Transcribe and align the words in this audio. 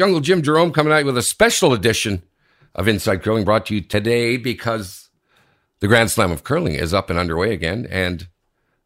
Jungle 0.00 0.20
Jim 0.20 0.40
Jerome 0.40 0.72
coming 0.72 0.94
out 0.94 1.04
with 1.04 1.18
a 1.18 1.22
special 1.22 1.74
edition 1.74 2.22
of 2.74 2.88
Inside 2.88 3.22
Curling 3.22 3.44
brought 3.44 3.66
to 3.66 3.74
you 3.74 3.82
today 3.82 4.38
because 4.38 5.10
the 5.80 5.88
Grand 5.88 6.10
Slam 6.10 6.32
of 6.32 6.42
Curling 6.42 6.72
is 6.72 6.94
up 6.94 7.10
and 7.10 7.18
underway 7.18 7.52
again. 7.52 7.86
And 7.90 8.26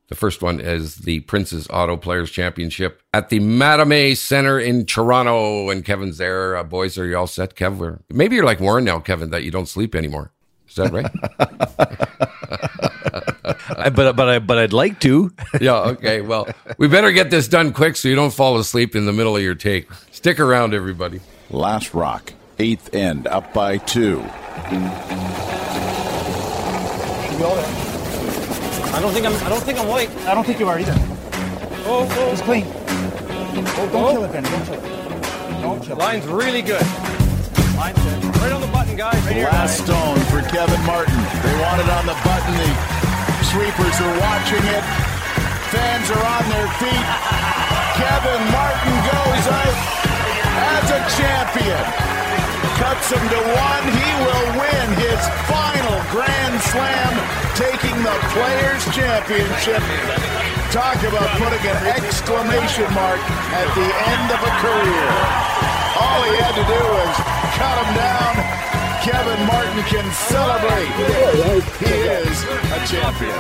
the 0.08 0.16
first 0.16 0.42
one 0.42 0.58
is 0.58 0.96
the 0.96 1.21
Princess 1.21 1.69
Auto 1.71 1.96
Players 1.96 2.32
Championship 2.32 3.00
at 3.12 3.29
the 3.29 3.38
Mattamy 3.38 4.16
Center 4.16 4.58
in 4.58 4.87
Toronto. 4.87 5.71
And 5.71 5.85
Kevin's 5.85 6.19
there. 6.19 6.56
Uh, 6.56 6.64
boys, 6.64 6.98
are 6.98 7.07
you 7.07 7.17
all 7.17 7.29
set, 7.29 7.55
Kevin? 7.55 8.03
Maybe 8.11 8.35
you're 8.35 8.45
like 8.45 8.59
Warren 8.59 8.83
now, 8.83 8.99
Kevin, 8.99 9.31
that 9.31 9.45
you 9.45 9.53
don't 9.53 9.69
sleep 9.69 9.95
anymore. 9.95 10.33
Is 10.69 10.75
that 10.75 10.91
right? 10.91 11.12
but 13.45 14.16
but 14.16 14.29
I 14.29 14.38
but 14.38 14.58
I'd 14.58 14.72
like 14.72 15.00
to. 15.00 15.32
yeah. 15.61 15.74
Okay. 15.80 16.20
Well, 16.20 16.48
we 16.79 16.88
better 16.88 17.12
get 17.12 17.30
this 17.30 17.46
done 17.48 17.72
quick 17.72 17.96
so 17.96 18.08
you 18.08 18.14
don't 18.14 18.32
fall 18.32 18.58
asleep 18.58 18.96
in 18.96 19.06
the 19.06 19.12
middle 19.12 19.36
of 19.36 19.43
your 19.43 19.54
take. 19.54 19.88
Stick 20.11 20.40
around, 20.40 20.72
everybody. 20.74 21.20
Last 21.50 21.93
rock, 21.94 22.32
eighth 22.58 22.94
end, 22.94 23.26
up 23.26 23.52
by 23.52 23.76
two. 23.79 24.25
I 28.86 28.99
don't 29.00 29.12
think 29.12 29.26
I'm. 29.26 29.35
I 29.44 29.49
don't 29.49 29.63
think 29.63 29.79
I'm 29.79 29.88
white. 29.88 30.11
I 30.26 30.35
don't 30.35 30.44
think 30.44 30.61
you 30.61 30.68
are 30.68 30.79
either. 30.79 30.94
Oh, 31.86 32.06
oh. 32.11 32.33
It's 32.33 32.42
clean. 32.42 32.64
Oh, 32.66 33.88
don't 33.92 34.05
Oh. 34.05 34.12
kill 34.12 34.24
it, 34.24 34.33
Ben. 34.33 34.42
Don't 34.44 34.64
kill 34.64 34.74
it. 34.74 34.83
Don't 35.62 35.83
kill 35.83 35.97
it. 35.97 35.98
Line's 35.98 36.27
really 36.27 36.62
good. 36.62 36.83
Line's 37.77 37.98
good. 37.98 38.24
Right 38.36 38.52
on 38.52 38.61
the 38.61 38.66
button, 38.69 38.97
guys. 38.97 39.14
Right 39.27 39.34
here. 39.36 39.44
Last 39.47 39.83
stone 39.84 40.19
for 40.30 40.42
Kevin 40.48 40.80
Martin. 40.86 41.14
They 41.16 41.61
want 41.61 41.80
it 41.83 41.88
on 41.91 42.06
the 42.06 42.14
button. 42.24 42.55
The 42.55 42.94
sweepers 43.55 43.98
are 44.03 44.19
watching 44.19 44.64
it. 44.67 44.84
Fans 45.70 46.11
are 46.11 46.27
on 46.27 46.44
their 46.50 46.70
feet. 46.83 47.08
Kevin 47.94 48.42
Martin 48.50 48.97
goes 49.14 49.47
out 49.47 49.78
as 50.75 50.86
a 50.91 51.00
champion. 51.14 51.84
Cuts 52.83 53.14
him 53.14 53.22
to 53.22 53.41
one. 53.55 53.84
He 53.94 54.11
will 54.27 54.48
win 54.58 54.86
his 54.98 55.22
final 55.47 55.98
Grand 56.10 56.58
Slam, 56.66 57.14
taking 57.55 57.94
the 58.02 58.16
Players' 58.34 58.82
Championship. 58.91 59.82
Talk 60.75 60.98
about 61.06 61.30
putting 61.38 61.62
an 61.62 61.78
exclamation 61.94 62.91
mark 62.91 63.22
at 63.55 63.70
the 63.78 63.86
end 63.86 64.27
of 64.34 64.41
a 64.42 64.52
career. 64.66 65.10
All 66.02 66.20
he 66.27 66.34
had 66.42 66.55
to 66.58 66.66
do 66.66 66.80
was 66.91 67.14
cut 67.55 67.77
him 67.86 67.94
down. 67.94 68.73
Kevin 69.05 69.47
Martin 69.47 69.83
can 69.83 70.10
celebrate. 70.14 70.88
He 71.78 71.92
is 71.92 72.42
a 72.72 72.86
champion. 72.86 73.34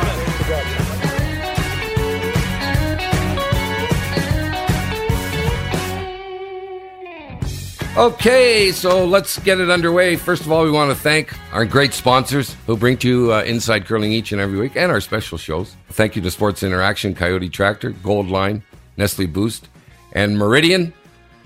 Okay, 7.96 8.72
so 8.72 9.06
let's 9.06 9.38
get 9.38 9.58
it 9.58 9.70
underway. 9.70 10.16
First 10.16 10.42
of 10.42 10.52
all, 10.52 10.64
we 10.64 10.70
want 10.70 10.90
to 10.90 10.96
thank 10.96 11.32
our 11.54 11.64
great 11.64 11.94
sponsors 11.94 12.54
who 12.66 12.76
bring 12.76 12.98
to 12.98 13.08
you 13.08 13.32
uh, 13.32 13.42
Inside 13.44 13.86
Curling 13.86 14.12
each 14.12 14.32
and 14.32 14.42
every 14.42 14.58
week 14.58 14.76
and 14.76 14.92
our 14.92 15.00
special 15.00 15.38
shows. 15.38 15.76
Thank 15.88 16.14
you 16.14 16.20
to 16.20 16.30
Sports 16.30 16.62
Interaction, 16.62 17.14
Coyote 17.14 17.48
Tractor, 17.48 17.92
Gold 17.92 18.28
Line, 18.28 18.62
Nestle 18.98 19.24
Boost, 19.24 19.70
and 20.12 20.36
Meridian. 20.36 20.92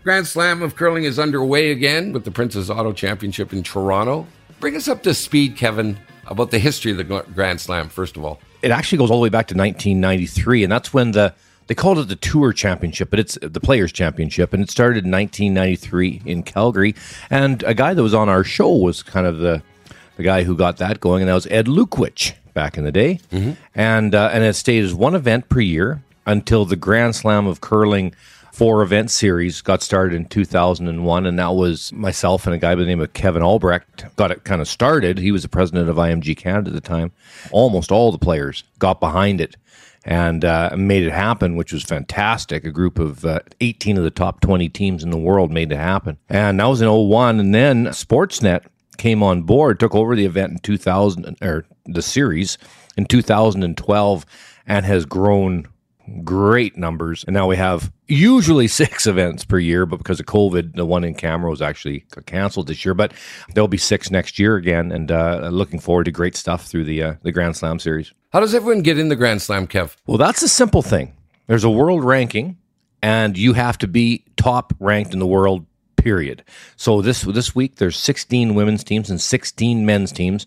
Grand 0.04 0.26
Slam 0.26 0.62
of 0.62 0.76
Curling 0.76 1.04
is 1.04 1.18
underway 1.18 1.70
again 1.70 2.12
with 2.12 2.24
the 2.24 2.30
Princess 2.30 2.70
Auto 2.70 2.92
Championship 2.92 3.52
in 3.52 3.62
Toronto. 3.62 4.26
Bring 4.60 4.76
us 4.76 4.88
up 4.88 5.02
to 5.02 5.14
speed, 5.14 5.56
Kevin, 5.56 5.98
about 6.26 6.50
the 6.50 6.58
history 6.58 6.92
of 6.92 6.98
the 6.98 7.04
Grand 7.04 7.60
Slam, 7.60 7.88
first 7.88 8.16
of 8.16 8.24
all. 8.24 8.40
It 8.62 8.70
actually 8.70 8.98
goes 8.98 9.10
all 9.10 9.18
the 9.18 9.22
way 9.22 9.28
back 9.28 9.48
to 9.48 9.54
1993, 9.54 10.64
and 10.64 10.72
that's 10.72 10.92
when 10.92 11.12
the 11.12 11.34
they 11.66 11.74
called 11.74 11.98
it 11.98 12.08
the 12.08 12.16
Tour 12.16 12.54
Championship, 12.54 13.10
but 13.10 13.20
it's 13.20 13.36
the 13.42 13.60
Players 13.60 13.92
Championship, 13.92 14.54
and 14.54 14.62
it 14.62 14.70
started 14.70 15.04
in 15.04 15.10
1993 15.10 16.22
in 16.24 16.42
Calgary. 16.42 16.94
And 17.28 17.62
a 17.64 17.74
guy 17.74 17.92
that 17.92 18.02
was 18.02 18.14
on 18.14 18.30
our 18.30 18.42
show 18.42 18.74
was 18.74 19.02
kind 19.02 19.26
of 19.26 19.38
the 19.38 19.62
the 20.16 20.22
guy 20.22 20.42
who 20.44 20.56
got 20.56 20.78
that 20.78 20.98
going, 21.00 21.22
and 21.22 21.28
that 21.28 21.34
was 21.34 21.46
Ed 21.48 21.66
Lukowich 21.66 22.34
back 22.54 22.76
in 22.78 22.84
the 22.84 22.92
day. 22.92 23.20
And 23.74 24.14
uh, 24.14 24.30
and 24.32 24.42
it 24.44 24.54
stayed 24.54 24.82
as 24.82 24.94
one 24.94 25.14
event 25.14 25.48
per 25.48 25.60
year 25.60 26.02
until 26.26 26.64
the 26.64 26.76
Grand 26.76 27.14
Slam 27.14 27.46
of 27.46 27.60
Curling 27.60 28.14
four 28.58 28.82
event 28.82 29.08
series 29.08 29.62
got 29.62 29.80
started 29.80 30.16
in 30.16 30.24
2001 30.24 31.26
and 31.26 31.38
that 31.38 31.54
was 31.54 31.92
myself 31.92 32.44
and 32.44 32.56
a 32.56 32.58
guy 32.58 32.74
by 32.74 32.80
the 32.80 32.86
name 32.88 33.00
of 33.00 33.12
Kevin 33.12 33.40
Albrecht 33.40 34.04
got 34.16 34.32
it 34.32 34.42
kind 34.42 34.60
of 34.60 34.66
started. 34.66 35.16
He 35.16 35.30
was 35.30 35.44
the 35.44 35.48
president 35.48 35.88
of 35.88 35.94
IMG 35.94 36.36
Canada 36.36 36.70
at 36.70 36.74
the 36.74 36.80
time. 36.80 37.12
Almost 37.52 37.92
all 37.92 38.10
the 38.10 38.18
players 38.18 38.64
got 38.80 38.98
behind 38.98 39.40
it 39.40 39.54
and 40.04 40.44
uh, 40.44 40.74
made 40.76 41.04
it 41.04 41.12
happen 41.12 41.54
which 41.54 41.72
was 41.72 41.84
fantastic. 41.84 42.64
A 42.64 42.72
group 42.72 42.98
of 42.98 43.24
uh, 43.24 43.38
18 43.60 43.96
of 43.96 44.02
the 44.02 44.10
top 44.10 44.40
20 44.40 44.68
teams 44.70 45.04
in 45.04 45.10
the 45.10 45.16
world 45.16 45.52
made 45.52 45.70
it 45.70 45.76
happen. 45.76 46.18
And 46.28 46.58
that 46.58 46.66
was 46.66 46.82
in 46.82 46.90
01 46.90 47.38
and 47.38 47.54
then 47.54 47.84
Sportsnet 47.86 48.64
came 48.96 49.22
on 49.22 49.42
board 49.42 49.78
took 49.78 49.94
over 49.94 50.16
the 50.16 50.26
event 50.26 50.50
in 50.50 50.58
2000 50.58 51.36
or 51.40 51.64
the 51.86 52.02
series 52.02 52.58
in 52.96 53.06
2012 53.06 54.26
and 54.66 54.84
has 54.84 55.06
grown 55.06 55.68
great 56.24 56.76
numbers. 56.76 57.24
And 57.24 57.34
now 57.34 57.46
we 57.46 57.56
have 57.56 57.92
usually 58.06 58.68
six 58.68 59.06
events 59.06 59.44
per 59.44 59.58
year, 59.58 59.86
but 59.86 59.98
because 59.98 60.20
of 60.20 60.26
COVID, 60.26 60.74
the 60.74 60.84
one 60.84 61.04
in 61.04 61.14
camera 61.14 61.50
was 61.50 61.62
actually 61.62 62.04
canceled 62.26 62.66
this 62.66 62.84
year. 62.84 62.94
But 62.94 63.12
there'll 63.54 63.68
be 63.68 63.78
six 63.78 64.10
next 64.10 64.38
year 64.38 64.56
again, 64.56 64.92
and 64.92 65.10
uh, 65.10 65.48
looking 65.52 65.80
forward 65.80 66.04
to 66.04 66.12
great 66.12 66.36
stuff 66.36 66.66
through 66.66 66.84
the 66.84 67.02
uh, 67.02 67.14
the 67.22 67.32
Grand 67.32 67.56
Slam 67.56 67.78
series. 67.78 68.12
How 68.32 68.40
does 68.40 68.54
everyone 68.54 68.82
get 68.82 68.98
in 68.98 69.08
the 69.08 69.16
Grand 69.16 69.42
Slam, 69.42 69.66
Kev? 69.66 69.96
Well, 70.06 70.18
that's 70.18 70.42
a 70.42 70.48
simple 70.48 70.82
thing. 70.82 71.14
There's 71.46 71.64
a 71.64 71.70
world 71.70 72.04
ranking, 72.04 72.58
and 73.02 73.36
you 73.36 73.54
have 73.54 73.78
to 73.78 73.88
be 73.88 74.24
top 74.36 74.74
ranked 74.78 75.12
in 75.12 75.18
the 75.18 75.26
world. 75.26 75.66
Period. 75.96 76.44
So 76.76 77.02
this 77.02 77.22
this 77.22 77.56
week 77.56 77.76
there's 77.76 77.96
16 77.96 78.54
women's 78.54 78.84
teams 78.84 79.10
and 79.10 79.20
16 79.20 79.84
men's 79.84 80.12
teams. 80.12 80.46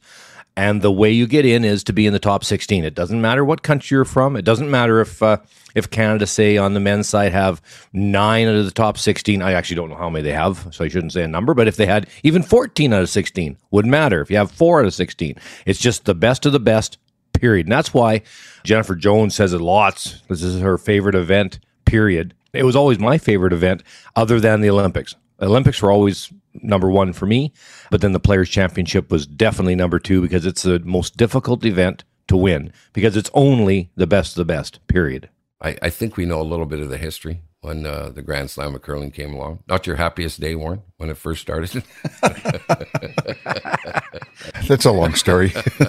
And 0.58 0.82
the 0.82 0.92
way 0.92 1.12
you 1.12 1.28
get 1.28 1.46
in 1.46 1.64
is 1.64 1.84
to 1.86 1.94
be 1.94 2.06
in 2.06 2.14
the 2.14 2.20
top 2.20 2.44
16. 2.44 2.84
It 2.84 2.94
doesn't 2.94 3.22
matter 3.22 3.46
what 3.46 3.64
country 3.64 3.96
you're 3.96 4.06
from. 4.06 4.36
It 4.36 4.44
doesn't 4.44 4.70
matter 4.70 5.00
if 5.00 5.24
uh, 5.24 5.38
if 5.76 5.90
Canada, 5.90 6.28
say, 6.28 6.58
on 6.58 6.74
the 6.74 6.80
men's 6.80 7.08
side 7.08 7.32
have 7.32 7.62
nine 7.94 8.48
out 8.48 8.56
of 8.56 8.66
the 8.66 8.72
top 8.72 8.98
16. 8.98 9.42
I 9.42 9.54
actually 9.54 9.78
don't 9.78 9.90
know 9.90 9.96
how 9.96 10.10
many 10.10 10.24
they 10.24 10.34
have, 10.34 10.68
so 10.72 10.84
I 10.84 10.90
shouldn't 10.90 11.14
say 11.14 11.24
a 11.24 11.28
number. 11.28 11.54
But 11.54 11.68
if 11.68 11.78
they 11.78 11.86
had 11.86 12.08
even 12.24 12.44
14 12.44 12.92
out 12.92 13.02
of 13.02 13.10
16, 13.10 13.58
wouldn't 13.72 13.92
matter. 13.92 14.22
If 14.22 14.30
you 14.30 14.38
have 14.38 14.52
four 14.52 14.82
out 14.82 14.86
of 14.86 14.94
16, 14.94 15.36
it's 15.66 15.80
just 15.80 16.06
the 16.06 16.16
best 16.16 16.46
of 16.46 16.52
the 16.52 16.60
best. 16.60 16.98
Period. 17.34 17.66
And 17.66 17.72
that's 17.72 17.94
why 17.94 18.22
Jennifer 18.64 18.94
Jones 18.94 19.34
says 19.34 19.54
it 19.54 19.62
lots. 19.62 20.22
This 20.28 20.44
is 20.44 20.62
her 20.62 20.78
favorite 20.78 21.16
event. 21.16 21.60
Period. 21.86 22.34
It 22.54 22.66
was 22.66 22.76
always 22.76 23.00
my 23.00 23.18
favorite 23.18 23.54
event, 23.54 23.84
other 24.16 24.40
than 24.40 24.60
the 24.60 24.70
Olympics. 24.70 25.16
Olympics 25.41 25.81
were 25.81 25.91
always 25.91 26.31
number 26.53 26.90
one 26.90 27.13
for 27.13 27.25
me, 27.25 27.53
but 27.90 28.02
then 28.02 28.12
the 28.12 28.19
Players' 28.19 28.50
Championship 28.50 29.12
was 29.12 29.25
definitely 29.25 29.75
number 29.75 30.00
two 30.00 30.22
because 30.22 30.46
it's 30.46 30.63
the 30.63 30.79
most 30.79 31.18
difficult 31.18 31.66
event 31.66 32.03
to 32.28 32.38
win 32.38 32.72
because 32.94 33.18
it's 33.18 33.31
only 33.34 33.90
the 33.96 34.07
best 34.07 34.34
of 34.34 34.47
the 34.47 34.53
best. 34.53 34.85
Period. 34.88 35.29
I, 35.62 35.78
I 35.81 35.90
think 35.90 36.18
we 36.18 36.25
know 36.25 36.41
a 36.41 36.44
little 36.44 36.66
bit 36.66 36.79
of 36.79 36.90
the 36.90 36.97
history 36.97 37.41
when 37.62 37.85
uh, 37.85 38.09
the 38.09 38.24
Grand 38.24 38.50
Slam 38.50 38.75
of 38.75 38.81
curling 38.81 39.12
came 39.12 39.34
along. 39.34 39.59
Not 39.68 39.85
your 39.85 39.96
happiest 39.96 40.40
day, 40.40 40.56
Warren, 40.56 40.81
when 40.97 41.09
it 41.09 41.18
first 41.18 41.41
started. 41.41 41.84
That's 44.68 44.85
a 44.85 44.91
long 44.91 45.13
story. 45.13 45.53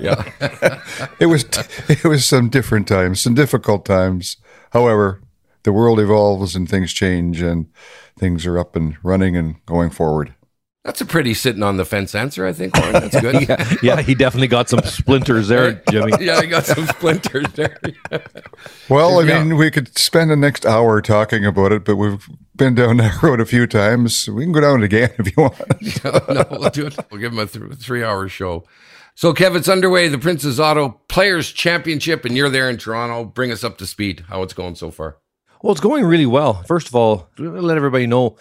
yeah. 0.00 0.24
it 1.20 1.26
was 1.26 1.44
it 1.88 2.04
was 2.04 2.24
some 2.24 2.48
different 2.48 2.88
times, 2.88 3.20
some 3.20 3.34
difficult 3.34 3.84
times. 3.84 4.38
However, 4.70 5.20
the 5.64 5.72
world 5.72 6.00
evolves 6.00 6.54
and 6.56 6.68
things 6.68 6.92
change, 6.92 7.40
and 7.40 7.66
things 8.18 8.46
are 8.46 8.58
up 8.58 8.76
and 8.76 8.96
running 9.02 9.36
and 9.36 9.64
going 9.66 9.90
forward. 9.90 10.34
That's 10.84 11.00
a 11.00 11.06
pretty 11.06 11.32
sitting 11.34 11.62
on 11.62 11.76
the 11.76 11.84
fence 11.84 12.12
answer, 12.12 12.44
I 12.44 12.52
think, 12.52 12.76
Warren. 12.76 12.92
That's 12.94 13.20
good. 13.20 13.48
yeah, 13.48 13.74
yeah, 13.84 14.02
he 14.02 14.16
definitely 14.16 14.48
got 14.48 14.68
some 14.68 14.80
splinters 14.82 15.46
there, 15.46 15.74
Jimmy. 15.90 16.10
yeah, 16.20 16.40
he 16.40 16.48
got 16.48 16.64
some 16.66 16.86
splinters 16.86 17.46
there. 17.52 17.78
Well, 18.88 19.20
I 19.20 19.22
Yeah. 19.24 19.44
mean, 19.44 19.56
we 19.56 19.70
could 19.70 19.96
spend 19.96 20.30
the 20.30 20.36
next 20.36 20.66
hour 20.66 21.00
talking 21.00 21.44
about 21.46 21.72
it, 21.72 21.84
but 21.84 21.96
we've 21.96 22.26
been 22.56 22.74
down 22.74 22.96
that 22.98 23.22
road 23.22 23.40
a 23.40 23.46
few 23.46 23.66
times. 23.66 24.28
We 24.28 24.42
can 24.44 24.52
go 24.52 24.60
down 24.60 24.82
it 24.82 24.86
again 24.86 25.10
if 25.18 25.26
you 25.36 25.42
want. 25.44 26.04
no, 26.04 26.34
no, 26.34 26.46
we'll 26.50 26.70
do 26.70 26.86
it. 26.86 26.96
We'll 27.10 27.20
give 27.20 27.32
him 27.32 27.38
a 27.38 27.46
th- 27.46 27.74
three 27.78 28.02
hour 28.04 28.28
show. 28.28 28.64
So, 29.14 29.32
Kev, 29.34 29.54
it's 29.56 29.68
underway. 29.68 30.08
The 30.08 30.18
Princess 30.18 30.58
Auto 30.58 31.00
Players 31.08 31.52
Championship, 31.52 32.24
and 32.24 32.36
you're 32.36 32.50
there 32.50 32.68
in 32.68 32.76
Toronto. 32.76 33.24
Bring 33.24 33.52
us 33.52 33.62
up 33.64 33.78
to 33.78 33.86
speed. 33.86 34.24
How 34.28 34.42
it's 34.42 34.54
going 34.54 34.74
so 34.74 34.90
far? 34.90 35.16
Well, 35.62 35.70
it's 35.70 35.80
going 35.80 36.04
really 36.04 36.26
well. 36.26 36.54
First 36.64 36.88
of 36.88 36.96
all, 36.96 37.28
let 37.38 37.76
everybody 37.76 38.08
know 38.08 38.36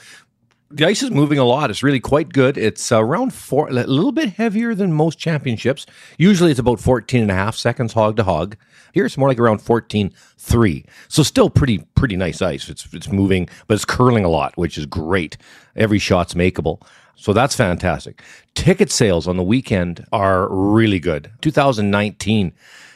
the 0.71 0.87
ice 0.87 1.03
is 1.03 1.11
moving 1.11 1.37
a 1.37 1.43
lot. 1.43 1.69
It's 1.69 1.83
really 1.83 1.99
quite 1.99 2.29
good. 2.29 2.57
It's 2.57 2.91
around 2.91 3.31
four, 3.31 3.69
a 3.69 3.71
little 3.71 4.11
bit 4.11 4.29
heavier 4.29 4.73
than 4.73 4.91
most 4.91 5.19
championships. 5.19 5.85
Usually 6.17 6.49
it's 6.49 6.59
about 6.59 6.79
14 6.79 7.21
and 7.21 7.29
a 7.29 7.35
half 7.35 7.55
seconds 7.55 7.93
hog 7.93 8.17
to 8.17 8.23
hog. 8.23 8.57
Here 8.91 9.05
it's 9.05 9.19
more 9.19 9.29
like 9.29 9.37
around 9.37 9.59
14.3. 9.59 10.85
So 11.09 11.21
still 11.21 11.51
pretty, 11.51 11.85
pretty 11.93 12.17
nice 12.17 12.41
ice. 12.41 12.69
It's, 12.69 12.91
it's 12.91 13.11
moving, 13.11 13.47
but 13.67 13.75
it's 13.75 13.85
curling 13.85 14.25
a 14.25 14.29
lot, 14.29 14.57
which 14.57 14.79
is 14.79 14.87
great. 14.87 15.37
Every 15.75 15.99
shot's 15.99 16.33
makeable. 16.33 16.81
So 17.15 17.33
that's 17.33 17.55
fantastic. 17.55 18.23
Ticket 18.55 18.91
sales 18.91 19.27
on 19.27 19.37
the 19.37 19.43
weekend 19.43 20.07
are 20.11 20.47
really 20.49 20.99
good. 20.99 21.29
2019 21.41 22.53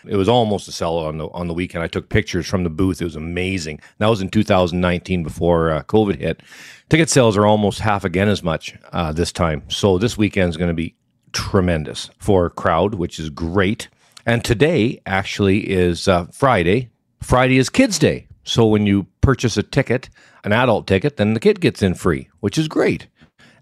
It 0.07 0.15
was 0.15 0.29
almost 0.29 0.67
a 0.67 0.71
sellout 0.71 1.07
on 1.07 1.17
the 1.17 1.27
on 1.29 1.47
the 1.47 1.53
weekend. 1.53 1.83
I 1.83 1.87
took 1.87 2.09
pictures 2.09 2.47
from 2.47 2.63
the 2.63 2.69
booth. 2.69 3.01
It 3.01 3.05
was 3.05 3.15
amazing. 3.15 3.79
That 3.97 4.07
was 4.07 4.21
in 4.21 4.29
2019 4.29 5.23
before 5.23 5.71
uh, 5.71 5.83
COVID 5.83 6.19
hit. 6.19 6.41
Ticket 6.89 7.09
sales 7.09 7.35
are 7.37 7.45
almost 7.45 7.79
half 7.79 8.03
again 8.03 8.27
as 8.27 8.43
much 8.43 8.75
uh, 8.91 9.11
this 9.11 9.31
time. 9.31 9.63
So 9.69 9.97
this 9.97 10.17
weekend 10.17 10.49
is 10.49 10.57
going 10.57 10.69
to 10.69 10.75
be 10.75 10.95
tremendous 11.33 12.09
for 12.19 12.49
crowd, 12.49 12.95
which 12.95 13.19
is 13.19 13.29
great. 13.29 13.89
And 14.25 14.43
today 14.43 15.01
actually 15.05 15.69
is 15.69 16.07
uh, 16.07 16.25
Friday. 16.31 16.89
Friday 17.21 17.57
is 17.57 17.69
Kids 17.69 17.99
Day. 17.99 18.27
So 18.43 18.65
when 18.67 18.85
you 18.85 19.07
purchase 19.21 19.57
a 19.57 19.63
ticket, 19.63 20.09
an 20.43 20.53
adult 20.53 20.87
ticket, 20.87 21.17
then 21.17 21.33
the 21.33 21.39
kid 21.39 21.59
gets 21.59 21.81
in 21.81 21.95
free, 21.95 22.29
which 22.39 22.57
is 22.57 22.67
great. 22.67 23.07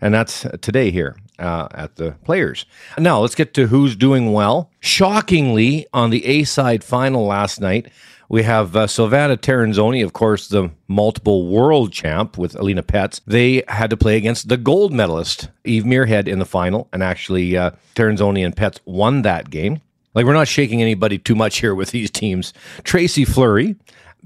And 0.02 0.14
that's 0.14 0.46
today 0.62 0.92
here 0.92 1.16
uh, 1.44 1.68
at 1.74 1.98
the 1.98 2.12
Players. 2.24 2.66
Now 2.98 3.20
let's 3.20 3.36
get 3.36 3.54
to 3.56 3.68
who's 3.68 3.96
doing 3.96 4.32
well. 4.32 4.72
Shockingly, 4.80 5.86
on 5.94 6.10
the 6.10 6.26
A 6.26 6.44
side 6.46 6.84
final 6.84 7.26
last 7.26 7.60
night, 7.60 7.92
we 8.30 8.44
have 8.44 8.76
uh, 8.76 8.88
Silvana 8.88 10.04
of 10.04 10.14
course, 10.14 10.48
the 10.48 10.72
multiple 10.88 11.48
world 11.48 11.92
champ 11.92 12.38
with 12.38 12.56
Alina 12.56 12.82
Pätz. 12.82 13.22
They 13.28 13.64
had 13.68 13.90
to 13.90 13.98
play 13.98 14.18
against 14.18 14.50
the 14.50 14.58
gold 14.58 14.94
medalist, 14.94 15.50
Eve 15.66 15.84
Muirhead, 15.84 16.28
in 16.28 16.40
the 16.40 16.46
final. 16.46 16.88
And 16.94 17.04
actually, 17.04 17.56
uh, 17.56 17.72
and 17.96 18.56
Pätz 18.56 18.80
won 18.86 19.22
that 19.22 19.50
game. 19.50 19.82
Like, 20.16 20.26
we're 20.26 20.34
not 20.34 20.48
shaking 20.48 20.82
anybody 20.82 21.18
too 21.18 21.36
much 21.36 21.58
here 21.60 21.76
with 21.76 21.92
these 21.92 22.10
teams. 22.10 22.54
Tracy 22.84 23.26
Fleury 23.26 23.76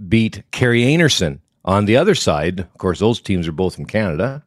beat 0.08 0.44
Kerri 0.52 0.86
Einarson 0.86 1.40
on 1.66 1.86
the 1.86 1.98
other 1.98 2.16
side. 2.16 2.62
Of 2.62 2.78
course, 2.78 3.00
those 3.00 3.20
teams 3.20 3.48
are 3.48 3.54
both 3.54 3.76
from 3.76 3.86
Canada. 3.86 4.44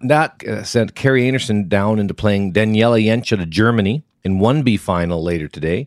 That 0.00 0.42
uh, 0.44 0.64
sent 0.64 0.94
Kerri 0.94 1.30
Einarson 1.30 1.68
down 1.68 1.98
into 1.98 2.14
playing 2.14 2.52
Daniela 2.52 3.04
Jentsch 3.04 3.36
to 3.36 3.46
Germany 3.46 4.02
in 4.24 4.38
1B 4.38 4.78
final 4.80 5.22
later 5.22 5.48
today. 5.48 5.86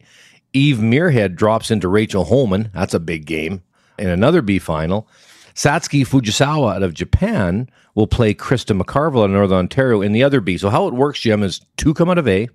Eve 0.54 0.77
Muirhead 0.77 1.36
drops 1.36 1.71
into 1.71 1.88
Rachel 1.88 2.25
Homan. 2.25 2.69
That's 2.74 2.94
a 2.94 3.00
big 3.00 3.25
game. 3.25 3.63
In 3.98 4.10
another 4.10 4.42
B 4.42 4.60
final, 4.60 5.07
Satsuki 5.56 6.06
Fujisawa 6.06 6.75
out 6.75 6.83
of 6.83 6.94
Japan 6.94 7.69
will 7.95 8.07
play 8.07 8.33
Krista 8.33 8.80
McCarville 8.80 9.25
of 9.25 9.31
Northern 9.31 9.57
Ontario 9.57 10.01
in 10.01 10.13
the 10.13 10.24
other 10.24 10.42
B. 10.42 10.57
So 10.57 10.69
how 10.69 10.88
it 10.88 10.94
works, 10.94 11.19
Jim, 11.19 11.44
is 11.44 11.62
two 11.77 11.94
come 11.94 12.10
out 12.10 12.18
of 12.18 12.27
A, 12.27 12.50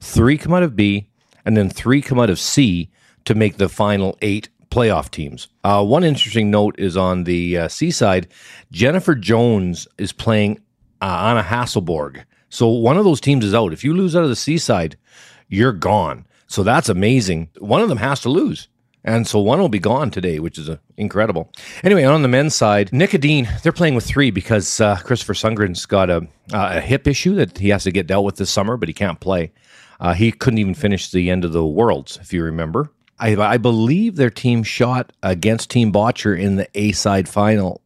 three 0.00 0.38
come 0.38 0.54
out 0.54 0.62
of 0.62 0.76
B, 0.76 1.08
and 1.44 1.56
then 1.56 1.68
three 1.68 2.02
come 2.02 2.18
out 2.18 2.30
of 2.30 2.38
C 2.38 2.90
to 3.24 3.34
make 3.34 3.56
the 3.56 3.68
final 3.68 4.18
eight 4.22 4.48
playoff 4.70 5.10
teams. 5.10 5.48
Uh, 5.62 5.84
one 5.84 6.02
interesting 6.02 6.50
note 6.50 6.74
is 6.78 6.96
on 6.96 7.24
the 7.24 7.58
uh, 7.58 7.68
C 7.68 7.90
side, 7.90 8.26
Jennifer 8.72 9.14
Jones 9.14 9.86
is 9.98 10.12
playing 10.12 10.58
uh, 11.02 11.26
Anna 11.30 11.42
Hasselborg. 11.42 12.24
So 12.48 12.68
one 12.68 12.96
of 12.96 13.04
those 13.04 13.20
teams 13.20 13.44
is 13.44 13.54
out. 13.54 13.72
If 13.72 13.82
you 13.82 13.92
lose 13.92 14.14
out 14.14 14.22
of 14.22 14.28
the 14.28 14.36
seaside, 14.36 14.96
you're 15.48 15.72
gone. 15.72 16.26
So 16.46 16.62
that's 16.62 16.88
amazing. 16.88 17.50
One 17.58 17.80
of 17.80 17.88
them 17.88 17.98
has 17.98 18.20
to 18.20 18.28
lose. 18.28 18.68
And 19.04 19.26
so 19.26 19.40
one 19.40 19.58
will 19.58 19.68
be 19.68 19.80
gone 19.80 20.12
today, 20.12 20.38
which 20.38 20.58
is 20.58 20.68
uh, 20.70 20.76
incredible. 20.96 21.50
Anyway, 21.82 22.04
on 22.04 22.22
the 22.22 22.28
men's 22.28 22.54
side, 22.54 22.92
Nick 22.92 23.14
Edin, 23.14 23.48
they're 23.62 23.72
playing 23.72 23.96
with 23.96 24.04
three 24.04 24.30
because 24.30 24.80
uh, 24.80 24.96
Christoffer 24.98 25.34
Sundgren's 25.34 25.86
got 25.86 26.08
a, 26.08 26.18
uh, 26.52 26.74
a 26.74 26.80
hip 26.80 27.08
issue 27.08 27.34
that 27.34 27.58
he 27.58 27.70
has 27.70 27.82
to 27.82 27.90
get 27.90 28.06
dealt 28.06 28.24
with 28.24 28.36
this 28.36 28.50
summer, 28.50 28.76
but 28.76 28.88
he 28.88 28.94
can't 28.94 29.18
play. 29.18 29.52
Uh, 29.98 30.14
he 30.14 30.30
couldn't 30.30 30.58
even 30.58 30.74
finish 30.74 31.10
the 31.10 31.30
end 31.30 31.44
of 31.44 31.52
the 31.52 31.66
Worlds, 31.66 32.18
if 32.22 32.32
you 32.32 32.44
remember. 32.44 32.92
I, 33.18 33.36
I 33.36 33.56
believe 33.56 34.16
their 34.16 34.30
team 34.30 34.62
shot 34.62 35.12
against 35.22 35.70
Team 35.70 35.92
Bottcher 35.92 36.38
in 36.38 36.56
the 36.56 36.68
A 36.74 36.92
side 36.92 37.28
final 37.28 37.80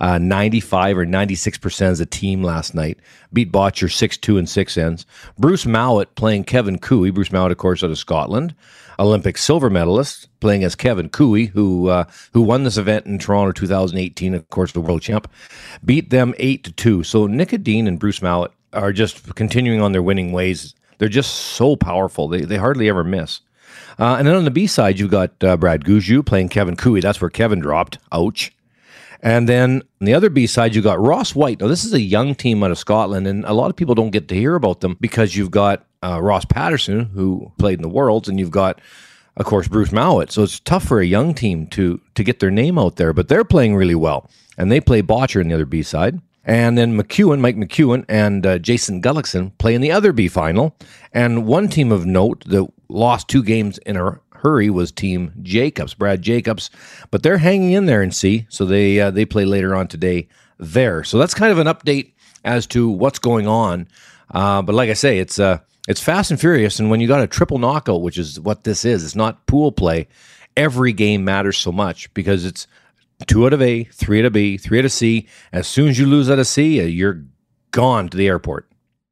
uh, 0.00 0.18
95 0.18 0.98
or 0.98 1.06
96% 1.06 1.82
as 1.82 2.00
a 2.00 2.06
team 2.06 2.42
last 2.42 2.74
night. 2.74 2.98
Beat 3.32 3.52
Bottcher 3.52 3.92
6 3.92 4.16
2 4.16 4.38
and 4.38 4.48
6 4.48 4.78
ends. 4.78 5.06
Bruce 5.38 5.66
Mouat 5.66 6.14
playing 6.14 6.44
Kevin 6.44 6.78
Koe. 6.78 7.10
Bruce 7.12 7.32
Mouat, 7.32 7.50
of 7.50 7.58
course, 7.58 7.84
out 7.84 7.90
of 7.90 7.98
Scotland. 7.98 8.54
Olympic 8.98 9.38
silver 9.38 9.70
medalist 9.70 10.28
playing 10.40 10.62
as 10.62 10.74
Kevin 10.74 11.08
Koe, 11.08 11.46
who 11.46 11.88
uh, 11.88 12.04
who 12.32 12.42
won 12.42 12.64
this 12.64 12.76
event 12.76 13.06
in 13.06 13.18
Toronto 13.18 13.52
2018, 13.52 14.34
of 14.34 14.48
course, 14.50 14.72
the 14.72 14.80
world 14.80 15.02
champ. 15.02 15.30
Beat 15.84 16.10
them 16.10 16.34
8 16.38 16.64
to 16.64 16.72
2. 16.72 17.02
So 17.04 17.26
Nick 17.26 17.52
Edin 17.52 17.86
and 17.86 17.98
Bruce 17.98 18.20
Mouat 18.20 18.52
are 18.72 18.92
just 18.92 19.34
continuing 19.36 19.80
on 19.80 19.92
their 19.92 20.02
winning 20.02 20.32
ways. 20.32 20.74
They're 20.98 21.08
just 21.08 21.34
so 21.34 21.76
powerful. 21.76 22.28
They, 22.28 22.42
they 22.42 22.56
hardly 22.56 22.88
ever 22.88 23.04
miss. 23.04 23.40
Uh, 23.98 24.16
and 24.18 24.26
then 24.26 24.34
on 24.34 24.44
the 24.44 24.50
B 24.50 24.66
side, 24.66 24.98
you've 24.98 25.10
got 25.10 25.42
uh, 25.44 25.56
Brad 25.56 25.84
Gushue 25.84 26.24
playing 26.24 26.48
Kevin 26.48 26.76
Koe. 26.76 27.00
That's 27.00 27.20
where 27.20 27.30
Kevin 27.30 27.60
dropped. 27.60 27.98
Ouch. 28.12 28.52
And 29.22 29.48
then 29.48 29.82
on 30.00 30.06
the 30.06 30.14
other 30.14 30.30
B 30.30 30.46
side, 30.46 30.74
you've 30.74 30.84
got 30.84 31.00
Ross 31.00 31.34
White. 31.34 31.60
Now, 31.60 31.68
this 31.68 31.84
is 31.84 31.92
a 31.92 32.00
young 32.00 32.34
team 32.34 32.62
out 32.62 32.70
of 32.70 32.78
Scotland, 32.78 33.26
and 33.26 33.44
a 33.44 33.52
lot 33.52 33.70
of 33.70 33.76
people 33.76 33.94
don't 33.94 34.10
get 34.10 34.28
to 34.28 34.34
hear 34.34 34.54
about 34.54 34.80
them 34.80 34.96
because 35.00 35.36
you've 35.36 35.50
got 35.50 35.84
uh, 36.02 36.20
Ross 36.22 36.44
Paterson, 36.46 37.06
who 37.06 37.52
played 37.58 37.78
in 37.78 37.82
the 37.82 37.88
Worlds, 37.88 38.28
and 38.28 38.40
you've 38.40 38.50
got, 38.50 38.80
of 39.36 39.44
course, 39.44 39.68
Bruce 39.68 39.92
Mouat. 39.92 40.30
So 40.30 40.42
it's 40.42 40.60
tough 40.60 40.84
for 40.84 41.00
a 41.00 41.06
young 41.06 41.34
team 41.34 41.66
to 41.68 42.00
to 42.14 42.24
get 42.24 42.40
their 42.40 42.50
name 42.50 42.78
out 42.78 42.96
there, 42.96 43.12
but 43.12 43.28
they're 43.28 43.44
playing 43.44 43.76
really 43.76 43.94
well. 43.94 44.30
And 44.56 44.72
they 44.72 44.80
play 44.80 45.02
Bottcher 45.02 45.40
in 45.40 45.48
the 45.48 45.54
other 45.54 45.66
B 45.66 45.82
side. 45.82 46.20
And 46.44 46.78
then 46.78 46.98
McEwen, 46.98 47.40
Mike 47.40 47.56
McEwen, 47.56 48.06
and 48.08 48.46
uh, 48.46 48.58
Jason 48.58 49.02
Gunnlaugson 49.02 49.56
play 49.58 49.74
in 49.74 49.82
the 49.82 49.92
other 49.92 50.12
B 50.12 50.26
final. 50.26 50.74
And 51.12 51.46
one 51.46 51.68
team 51.68 51.92
of 51.92 52.06
note 52.06 52.44
that 52.46 52.66
lost 52.90 53.28
two 53.28 53.42
games 53.42 53.78
in 53.78 53.96
a 53.96 54.20
hurry 54.32 54.70
was 54.70 54.90
Team 54.90 55.32
Jacobs, 55.42 55.94
Brad 55.94 56.22
Jacobs, 56.22 56.70
but 57.10 57.22
they're 57.22 57.38
hanging 57.38 57.72
in 57.72 57.86
there 57.86 58.02
and 58.02 58.14
see. 58.14 58.46
so 58.48 58.64
they 58.64 59.00
uh, 59.00 59.10
they 59.10 59.24
play 59.24 59.44
later 59.44 59.74
on 59.74 59.88
today 59.88 60.28
there. 60.58 61.04
So 61.04 61.18
that's 61.18 61.34
kind 61.34 61.52
of 61.52 61.58
an 61.58 61.66
update 61.66 62.12
as 62.44 62.66
to 62.68 62.88
what's 62.88 63.18
going 63.18 63.46
on. 63.46 63.88
Uh, 64.30 64.62
but 64.62 64.74
like 64.74 64.90
I 64.90 64.94
say, 64.94 65.18
it's 65.18 65.38
uh, 65.38 65.58
it's 65.88 66.00
fast 66.00 66.30
and 66.30 66.40
furious, 66.40 66.78
and 66.78 66.90
when 66.90 67.00
you 67.00 67.08
got 67.08 67.22
a 67.22 67.26
triple 67.26 67.58
knockout, 67.58 68.02
which 68.02 68.18
is 68.18 68.38
what 68.38 68.64
this 68.64 68.84
is, 68.84 69.04
it's 69.04 69.16
not 69.16 69.46
pool 69.46 69.72
play. 69.72 70.08
Every 70.56 70.92
game 70.92 71.24
matters 71.24 71.56
so 71.56 71.72
much 71.72 72.12
because 72.14 72.44
it's 72.44 72.66
two 73.26 73.46
out 73.46 73.52
of 73.52 73.62
A, 73.62 73.84
three 73.84 74.20
out 74.20 74.26
of 74.26 74.32
B, 74.32 74.56
three 74.56 74.78
out 74.78 74.84
of 74.84 74.92
C. 74.92 75.26
As 75.52 75.66
soon 75.66 75.88
as 75.88 75.98
you 75.98 76.06
lose 76.06 76.30
out 76.30 76.38
of 76.38 76.46
C, 76.46 76.80
uh, 76.80 76.84
you're 76.84 77.24
gone 77.70 78.08
to 78.08 78.16
the 78.16 78.26
airport. 78.26 78.69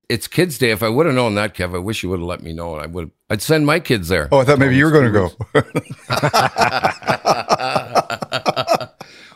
It's 0.08 0.26
Kids 0.26 0.56
Day. 0.56 0.70
If 0.70 0.82
I 0.82 0.88
would 0.88 1.04
have 1.04 1.14
known 1.14 1.34
that, 1.34 1.54
Kev, 1.54 1.74
I 1.74 1.78
wish 1.78 2.02
you 2.02 2.08
would 2.08 2.20
have 2.20 2.26
let 2.26 2.42
me 2.42 2.54
know. 2.54 2.76
I 2.76 2.86
would. 2.86 3.10
I'd 3.28 3.42
send 3.42 3.66
my 3.66 3.78
kids 3.78 4.08
there. 4.08 4.30
Oh, 4.32 4.38
I 4.38 4.44
thought 4.44 4.58
maybe 4.58 4.74
you 4.74 4.86
were 4.86 4.90
going 4.90 5.04
to 5.04 5.12
go. 5.12 5.28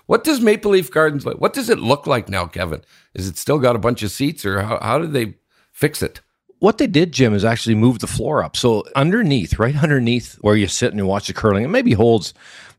what 0.07 0.25
does 0.25 0.41
Maple 0.41 0.71
Leaf 0.71 0.91
Gardens 0.91 1.27
like? 1.27 1.37
What 1.37 1.53
does 1.53 1.69
it 1.69 1.79
look 1.79 2.07
like 2.07 2.31
now, 2.31 2.47
Kevin? 2.47 2.81
Is 3.13 3.29
it 3.29 3.37
still 3.37 3.59
got 3.59 3.77
a 3.77 3.79
bunch 3.79 4.03
of 4.03 4.11
seats, 4.11 4.47
or 4.47 4.63
how, 4.63 4.79
how 4.81 4.99
did 4.99 5.13
they 5.13 5.35
fix 5.73 6.03
it? 6.03 6.23
What 6.61 6.79
they 6.79 6.87
did, 6.87 7.13
Jim, 7.13 7.35
is 7.35 7.45
actually 7.45 7.75
move 7.75 7.99
the 7.99 8.07
floor 8.07 8.43
up. 8.43 8.57
So 8.57 8.85
underneath, 8.97 9.59
right 9.59 9.77
underneath 9.83 10.39
where 10.41 10.57
you 10.57 10.69
sit 10.69 10.89
and 10.91 10.99
you 10.99 11.05
watch 11.05 11.27
the 11.27 11.35
curling, 11.35 11.65
it 11.65 11.69
maybe 11.69 11.93
holds 11.93 12.33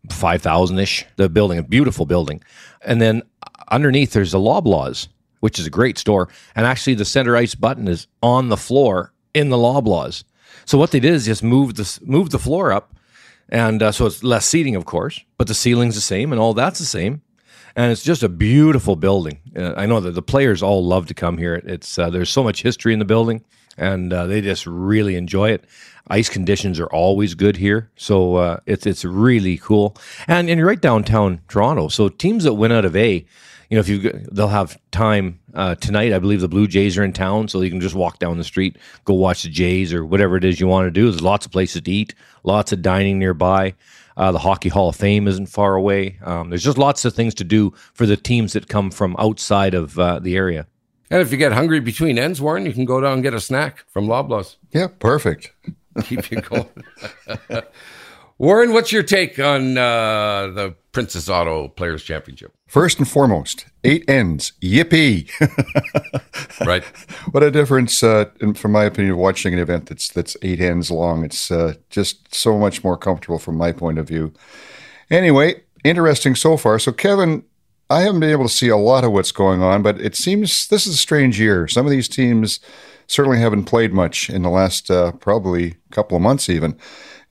5,000 0.10 0.80
ish, 0.80 1.06
the 1.18 1.30
building, 1.30 1.60
a 1.60 1.63
beautiful 1.63 2.07
building. 2.07 2.44
And 2.81 3.00
then 3.00 3.22
underneath, 3.69 4.13
there's 4.13 4.31
the 4.31 4.40
Loblaws, 4.40 5.10
which 5.44 5.60
is 5.60 5.68
a 5.68 5.69
great 5.69 5.98
store. 5.98 6.30
And 6.56 6.66
actually, 6.66 6.94
the 6.94 7.04
center 7.04 7.36
ice 7.36 7.54
button 7.54 7.90
is 7.90 8.07
on 8.22 8.47
the 8.47 8.56
floor 8.56 9.12
in 9.33 9.50
the 9.50 9.57
Loblaws. 9.57 10.23
So 10.64 10.78
what 10.78 10.92
they 10.92 11.02
did 11.02 11.14
is 11.14 11.26
just 11.26 11.44
move 11.44 11.76
the 11.76 12.00
move 12.02 12.30
the 12.30 12.40
floor 12.40 12.71
up, 12.71 12.95
and 13.50 13.83
uh, 13.83 13.92
so 13.92 14.06
it's 14.06 14.23
less 14.23 14.45
seating, 14.47 14.78
of 14.78 14.85
course, 14.85 15.19
but 15.38 15.47
the 15.47 15.54
ceiling's 15.54 15.95
the 15.95 16.02
same, 16.02 16.31
and 16.31 16.40
all 16.40 16.54
that's 16.54 16.80
the 16.80 16.85
same, 16.85 17.23
and 17.76 17.92
it's 17.92 18.04
just 18.04 18.23
a 18.23 18.30
beautiful 18.30 18.95
building. 18.95 19.40
Uh, 19.54 19.73
I 19.76 19.85
know 19.85 20.00
that 20.00 20.12
the 20.12 20.21
players 20.21 20.64
all 20.64 20.81
love 20.81 21.07
to 21.07 21.14
come 21.14 21.38
here. 21.38 21.56
It's 21.66 22.00
uh, 22.00 22.09
there's 22.09 22.30
so 22.30 22.42
much 22.42 22.64
history 22.64 22.94
in 22.94 23.00
the 23.00 23.06
building, 23.06 23.44
and 23.78 24.14
uh, 24.14 24.28
they 24.28 24.40
just 24.40 24.66
really 24.66 25.18
enjoy 25.18 25.50
it. 25.50 25.66
Ice 26.07 26.30
conditions 26.30 26.80
are 26.80 26.88
always 26.88 27.35
good 27.35 27.57
here, 27.57 27.92
so 27.97 28.35
uh, 28.35 28.59
it's 28.66 28.85
it's 28.85 29.04
really 29.04 29.57
cool. 29.57 29.97
And 30.26 30.50
and 30.50 30.57
you're 30.57 30.69
right 30.69 30.80
downtown 30.80 31.42
Toronto, 31.50 31.90
so 31.90 32.07
teams 32.07 32.45
that 32.45 32.54
win 32.54 32.71
out 32.71 32.85
of 32.85 32.95
A 32.95 33.26
you 33.69 33.75
know, 33.75 33.79
if 33.79 33.89
you 33.89 33.99
they'll 34.31 34.47
have 34.47 34.79
time 34.91 35.39
uh, 35.53 35.75
tonight. 35.75 36.13
I 36.13 36.19
believe 36.19 36.41
the 36.41 36.47
Blue 36.47 36.67
Jays 36.67 36.97
are 36.97 37.03
in 37.03 37.13
town, 37.13 37.47
so 37.47 37.61
you 37.61 37.69
can 37.69 37.81
just 37.81 37.95
walk 37.95 38.19
down 38.19 38.37
the 38.37 38.43
street, 38.43 38.77
go 39.05 39.13
watch 39.13 39.43
the 39.43 39.49
Jays 39.49 39.93
or 39.93 40.05
whatever 40.05 40.37
it 40.37 40.43
is 40.43 40.59
you 40.59 40.67
want 40.67 40.87
to 40.87 40.91
do. 40.91 41.09
There's 41.09 41.21
lots 41.21 41.45
of 41.45 41.51
places 41.51 41.81
to 41.81 41.91
eat, 41.91 42.15
lots 42.43 42.71
of 42.71 42.81
dining 42.81 43.19
nearby. 43.19 43.75
Uh, 44.15 44.31
the 44.31 44.39
Hockey 44.39 44.69
Hall 44.69 44.89
of 44.89 44.95
Fame 44.95 45.27
isn't 45.27 45.47
far 45.47 45.75
away. 45.75 46.19
Um, 46.23 46.49
there's 46.49 46.63
just 46.63 46.77
lots 46.77 47.03
of 47.03 47.13
things 47.13 47.33
to 47.35 47.43
do 47.43 47.73
for 47.93 48.05
the 48.05 48.17
teams 48.17 48.53
that 48.53 48.67
come 48.67 48.91
from 48.91 49.15
outside 49.17 49.73
of 49.73 49.97
uh, 49.97 50.19
the 50.19 50.35
area. 50.35 50.67
And 51.09 51.21
if 51.21 51.31
you 51.31 51.37
get 51.37 51.51
hungry 51.51 51.79
between 51.79 52.17
ends, 52.17 52.41
Warren, 52.41 52.65
you 52.65 52.73
can 52.73 52.85
go 52.85 53.01
down 53.01 53.13
and 53.13 53.23
get 53.23 53.33
a 53.33 53.39
snack 53.39 53.85
from 53.89 54.07
Loblaws. 54.07 54.55
Yeah, 54.71 54.87
perfect. 54.87 55.51
Keep 56.03 56.31
you 56.31 56.41
going. 56.41 56.69
Warren, 58.37 58.73
what's 58.73 58.91
your 58.91 59.03
take 59.03 59.39
on 59.39 59.77
uh, 59.77 60.47
the 60.47 60.75
Princess 60.91 61.29
Auto 61.29 61.67
Players 61.67 62.03
Championship? 62.03 62.51
First 62.73 62.97
and 62.97 63.07
foremost, 63.07 63.68
eight 63.83 64.03
ends. 64.09 64.53
Yippee! 64.59 65.30
right. 66.65 66.83
What 67.30 67.44
a 67.44 67.51
difference, 67.51 68.01
uh, 68.01 68.31
in, 68.42 68.56
from 68.56 68.71
my 68.71 68.85
opinion, 68.85 69.13
of 69.13 69.19
watching 69.19 69.53
an 69.53 69.59
event 69.59 69.89
that's 69.89 70.07
that's 70.07 70.35
eight 70.42 70.59
ends 70.59 70.89
long. 70.89 71.23
It's 71.23 71.51
uh, 71.51 71.75
just 71.92 72.33
so 72.33 72.57
much 72.57 72.83
more 72.83 72.97
comfortable 72.97 73.37
from 73.37 73.57
my 73.57 73.73
point 73.73 73.99
of 73.99 74.07
view. 74.07 74.33
Anyway, 75.11 75.61
interesting 75.83 76.33
so 76.33 76.57
far. 76.57 76.80
So, 76.80 76.92
Kevin, 76.92 77.44
I 77.92 77.99
haven't 78.01 78.21
been 78.21 78.31
able 78.31 78.47
to 78.47 78.53
see 78.53 78.69
a 78.69 78.75
lot 78.75 79.03
of 79.03 79.11
what's 79.11 79.31
going 79.31 79.61
on, 79.61 79.83
but 79.83 80.01
it 80.01 80.15
seems 80.15 80.68
this 80.69 80.87
is 80.87 80.95
a 80.95 80.97
strange 80.97 81.39
year. 81.39 81.68
Some 81.68 81.85
of 81.85 81.92
these 81.92 82.07
teams 82.07 82.59
certainly 83.06 83.37
haven't 83.37 83.65
played 83.65 83.94
much 83.94 84.31
in 84.31 84.42
the 84.42 84.49
last 84.49 84.89
uh, 84.89 85.11
probably 85.11 85.75
couple 85.92 86.18
of 86.18 86.23
months, 86.23 86.49
even. 86.49 86.75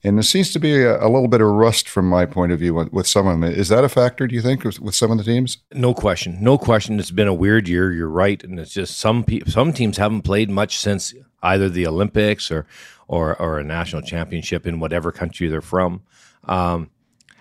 And 0.05 0.17
there 0.17 0.23
seems 0.23 0.51
to 0.51 0.59
be 0.59 0.81
a, 0.81 1.01
a 1.01 1.07
little 1.07 1.29
bit 1.29 1.39
of 1.39 1.47
rust 1.47 1.87
from 1.87 2.09
my 2.09 2.25
point 2.25 2.51
of 2.51 2.59
view 2.59 2.73
with, 2.73 2.91
with 2.91 3.07
some 3.07 3.25
of 3.25 3.39
them. 3.39 3.49
Is 3.49 3.69
that 3.69 3.85
a 3.85 3.89
factor, 3.89 4.27
do 4.27 4.35
you 4.35 4.41
think, 4.41 4.63
with, 4.65 4.79
with 4.81 4.95
some 4.95 5.11
of 5.11 5.17
the 5.17 5.23
teams? 5.23 5.59
No 5.73 5.93
question, 5.93 6.37
no 6.41 6.57
question. 6.57 6.99
It's 6.99 7.11
been 7.11 7.27
a 7.27 7.33
weird 7.33 7.69
year. 7.69 7.91
You're 7.93 8.09
right, 8.09 8.43
and 8.43 8.59
it's 8.59 8.73
just 8.73 8.97
some 8.97 9.23
pe- 9.23 9.41
some 9.47 9.71
teams 9.71 9.97
haven't 9.97 10.23
played 10.23 10.49
much 10.49 10.77
since 10.77 11.13
either 11.41 11.69
the 11.69 11.87
Olympics 11.87 12.51
or 12.51 12.67
or 13.07 13.39
or 13.41 13.59
a 13.59 13.63
national 13.63 14.01
championship 14.01 14.67
in 14.67 14.81
whatever 14.81 15.11
country 15.11 15.47
they're 15.47 15.61
from. 15.61 16.01
Um, 16.45 16.89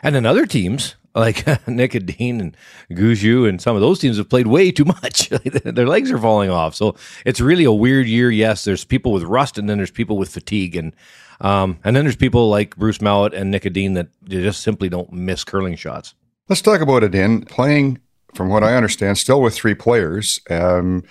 and 0.02 0.14
then 0.14 0.24
other 0.24 0.46
teams 0.46 0.94
like 1.14 1.46
Nick 1.68 1.94
Edin 1.94 2.40
and 2.40 2.56
Gushue 2.90 3.48
and 3.48 3.60
some 3.60 3.76
of 3.76 3.82
those 3.82 3.98
teams 3.98 4.18
have 4.18 4.28
played 4.28 4.46
way 4.46 4.70
too 4.70 4.84
much. 4.84 5.28
Their 5.64 5.86
legs 5.86 6.10
are 6.10 6.18
falling 6.18 6.50
off. 6.50 6.74
So 6.74 6.96
it's 7.24 7.40
really 7.40 7.64
a 7.64 7.72
weird 7.72 8.06
year. 8.06 8.30
Yes, 8.30 8.64
there's 8.64 8.84
people 8.84 9.12
with 9.12 9.24
rust, 9.24 9.58
and 9.58 9.68
then 9.68 9.78
there's 9.78 9.90
people 9.90 10.16
with 10.16 10.30
fatigue, 10.30 10.76
and 10.76 10.94
um, 11.40 11.78
and 11.84 11.94
then 11.96 12.04
there's 12.04 12.16
people 12.16 12.48
like 12.48 12.76
Bruce 12.76 13.00
Mouat 13.00 13.34
and 13.34 13.50
Nick 13.50 13.66
Edin 13.66 13.94
that 13.94 14.08
just 14.28 14.62
simply 14.62 14.88
don't 14.88 15.12
miss 15.12 15.44
curling 15.44 15.76
shots. 15.76 16.14
Let's 16.48 16.62
talk 16.62 16.80
about 16.80 17.02
it. 17.02 17.14
In 17.14 17.42
playing, 17.42 18.00
from 18.34 18.48
what 18.48 18.64
I 18.64 18.74
understand, 18.74 19.18
still 19.18 19.40
with 19.40 19.54
three 19.54 19.74
players. 19.74 20.40
Um, 20.50 21.04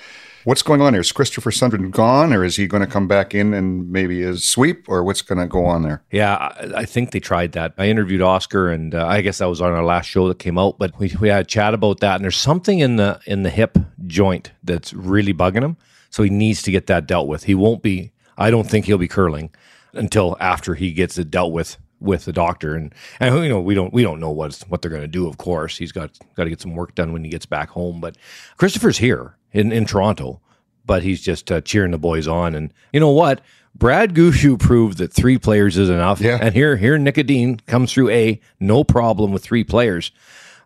What's 0.43 0.63
going 0.63 0.81
on 0.81 0.93
here? 0.93 1.01
Is 1.01 1.12
Christoffer 1.12 1.51
Sundgren 1.51 1.91
gone, 1.91 2.33
or 2.33 2.43
is 2.43 2.55
he 2.55 2.65
going 2.65 2.81
to 2.81 2.91
come 2.91 3.07
back 3.07 3.36
in 3.36 3.53
and 3.53 3.91
maybe 3.91 4.21
his 4.21 4.43
sweep, 4.43 4.89
or 4.89 5.03
what's 5.03 5.21
going 5.21 5.38
to 5.38 5.45
go 5.45 5.65
on 5.65 5.83
there? 5.83 6.01
Yeah, 6.10 6.36
I, 6.36 6.71
I, 6.77 6.86
think 6.86 7.12
they 7.12 7.19
tried 7.19 7.51
that. 7.51 7.75
I 7.77 7.89
interviewed 7.89 8.24
Oscar, 8.24 8.71
and 8.71 8.95
uh, 8.95 9.05
I 9.05 9.21
guess 9.21 9.38
that 9.38 9.45
was 9.45 9.62
on 9.62 9.71
our 9.71 9.83
last 9.83 10.07
show 10.07 10.27
that 10.29 10.39
came 10.39 10.57
out. 10.57 10.79
But 10.79 10.98
we, 10.98 11.15
we 11.21 11.29
had 11.29 11.41
a 11.41 11.48
chat 11.48 11.75
about 11.75 12.00
that, 12.00 12.15
and 12.15 12.24
there's 12.24 12.38
something 12.38 12.79
in 12.79 12.95
the 12.95 13.19
in 13.27 13.43
the 13.43 13.51
hip 13.51 13.77
joint 14.07 14.51
that's 14.63 14.93
really 14.93 15.33
bugging 15.33 15.62
him. 15.62 15.77
So 16.10 16.24
he 16.24 16.31
needs 16.31 16.63
to 16.63 16.71
get 16.71 16.88
that 16.88 17.05
dealt 17.05 17.27
with. 17.27 17.43
He 17.43 17.53
won't 17.53 17.83
be. 17.83 18.12
I 18.36 18.50
don't 18.50 18.67
think 18.67 18.86
he'll 18.86 18.98
be 18.98 19.07
curling 19.07 19.51
until 19.93 20.38
after 20.39 20.74
he 20.74 20.91
gets 20.91 21.19
it 21.19 21.29
dealt 21.29 21.51
with 21.51 21.77
with 22.00 22.25
the 22.25 22.33
doctor 22.33 22.74
and 22.74 22.95
and 23.19 23.36
you 23.43 23.48
know 23.48 23.62
we 23.62 23.75
don't 23.75 23.93
we 23.93 24.01
don't 24.01 24.19
know 24.19 24.31
what's 24.31 24.63
what 24.63 24.81
they're 24.81 24.89
going 24.89 25.03
to 25.03 25.07
do 25.07 25.27
of 25.27 25.38
course 25.38 25.77
he's 25.77 25.91
got 25.91 26.17
got 26.36 26.45
to 26.45 26.50
get 26.50 26.60
some 26.60 26.74
work 26.74 26.95
done 26.95 27.13
when 27.13 27.24
he 27.24 27.29
gets 27.29 27.45
back 27.45 27.69
home 27.69 28.01
but 28.01 28.17
Christoffer's 28.57 28.98
here 28.98 29.36
in, 29.53 29.72
in 29.72 29.86
Toronto, 29.86 30.39
but 30.86 31.03
he's 31.03 31.22
just 31.22 31.51
uh, 31.51 31.62
cheering 31.62 31.91
the 31.91 31.98
boys 31.98 32.27
on. 32.27 32.55
And 32.55 32.74
you 32.93 33.00
know 33.00 33.12
what? 33.12 33.41
Brad 33.75 34.13
Gushue 34.13 34.60
proved 34.60 34.98
that 34.98 35.13
three 35.13 35.38
players 35.38 35.77
is 35.77 35.89
enough. 35.89 36.22
Yeah. 36.22 36.38
And 36.41 36.53
here, 36.53 36.77
here 36.77 36.98
Nick 36.98 37.17
Edin 37.17 37.58
comes 37.67 37.93
through 37.93 38.10
A, 38.10 38.39
no 38.60 38.84
problem 38.84 39.31
with 39.31 39.43
three 39.43 39.63
players. 39.63 40.12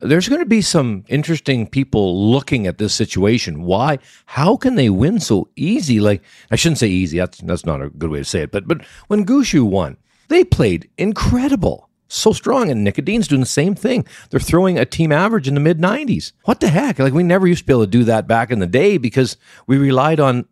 There's 0.01 0.27
going 0.27 0.41
to 0.41 0.45
be 0.45 0.61
some 0.61 1.05
interesting 1.07 1.67
people 1.67 2.29
looking 2.29 2.67
at 2.67 2.77
this 2.77 2.93
situation. 2.93 3.63
Why? 3.63 3.97
How 4.25 4.57
can 4.57 4.75
they 4.75 4.89
win 4.89 5.19
so 5.19 5.47
easy? 5.55 5.99
Like 5.99 6.21
I 6.51 6.57
shouldn't 6.57 6.79
say 6.79 6.87
easy. 6.89 7.17
That's 7.17 7.39
that's 7.39 7.65
not 7.65 7.81
a 7.81 7.89
good 7.89 8.09
way 8.09 8.19
to 8.19 8.25
say 8.25 8.41
it. 8.41 8.51
But 8.51 8.67
but 8.67 8.83
when 9.07 9.25
Gushue 9.25 9.63
won, 9.63 9.97
they 10.27 10.43
played 10.43 10.89
incredible 10.97 11.84
so 12.07 12.33
strong. 12.33 12.69
And 12.69 12.83
Nick 12.83 12.99
Edin's 12.99 13.27
doing 13.27 13.41
the 13.41 13.47
same 13.47 13.75
thing. 13.75 14.05
They're 14.29 14.39
throwing 14.39 14.77
a 14.77 14.85
team 14.85 15.11
average 15.11 15.47
in 15.47 15.53
the 15.53 15.59
mid 15.59 15.79
90s. 15.79 16.31
What 16.43 16.59
the 16.59 16.67
heck? 16.67 16.99
Like, 16.99 17.13
we 17.13 17.23
never 17.23 17.47
used 17.47 17.61
to 17.61 17.65
be 17.65 17.73
able 17.73 17.85
to 17.85 17.91
do 17.91 18.03
that 18.05 18.27
back 18.27 18.51
in 18.51 18.59
the 18.59 18.67
day 18.67 18.97
because 18.97 19.37
we 19.67 19.77
relied 19.77 20.19
on 20.19 20.45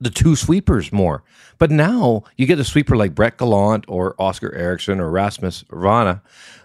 the 0.00 0.10
two 0.10 0.34
sweepers 0.34 0.92
more. 0.92 1.22
But 1.58 1.70
now 1.70 2.24
you 2.36 2.46
get 2.46 2.58
a 2.58 2.64
sweeper 2.64 2.96
like 2.96 3.14
Brett 3.14 3.38
Gallant 3.38 3.84
or 3.86 4.16
Oskar 4.18 4.52
Eriksson 4.52 4.98
or 4.98 5.10
Rasmus 5.10 5.62
Wranå 5.64 6.20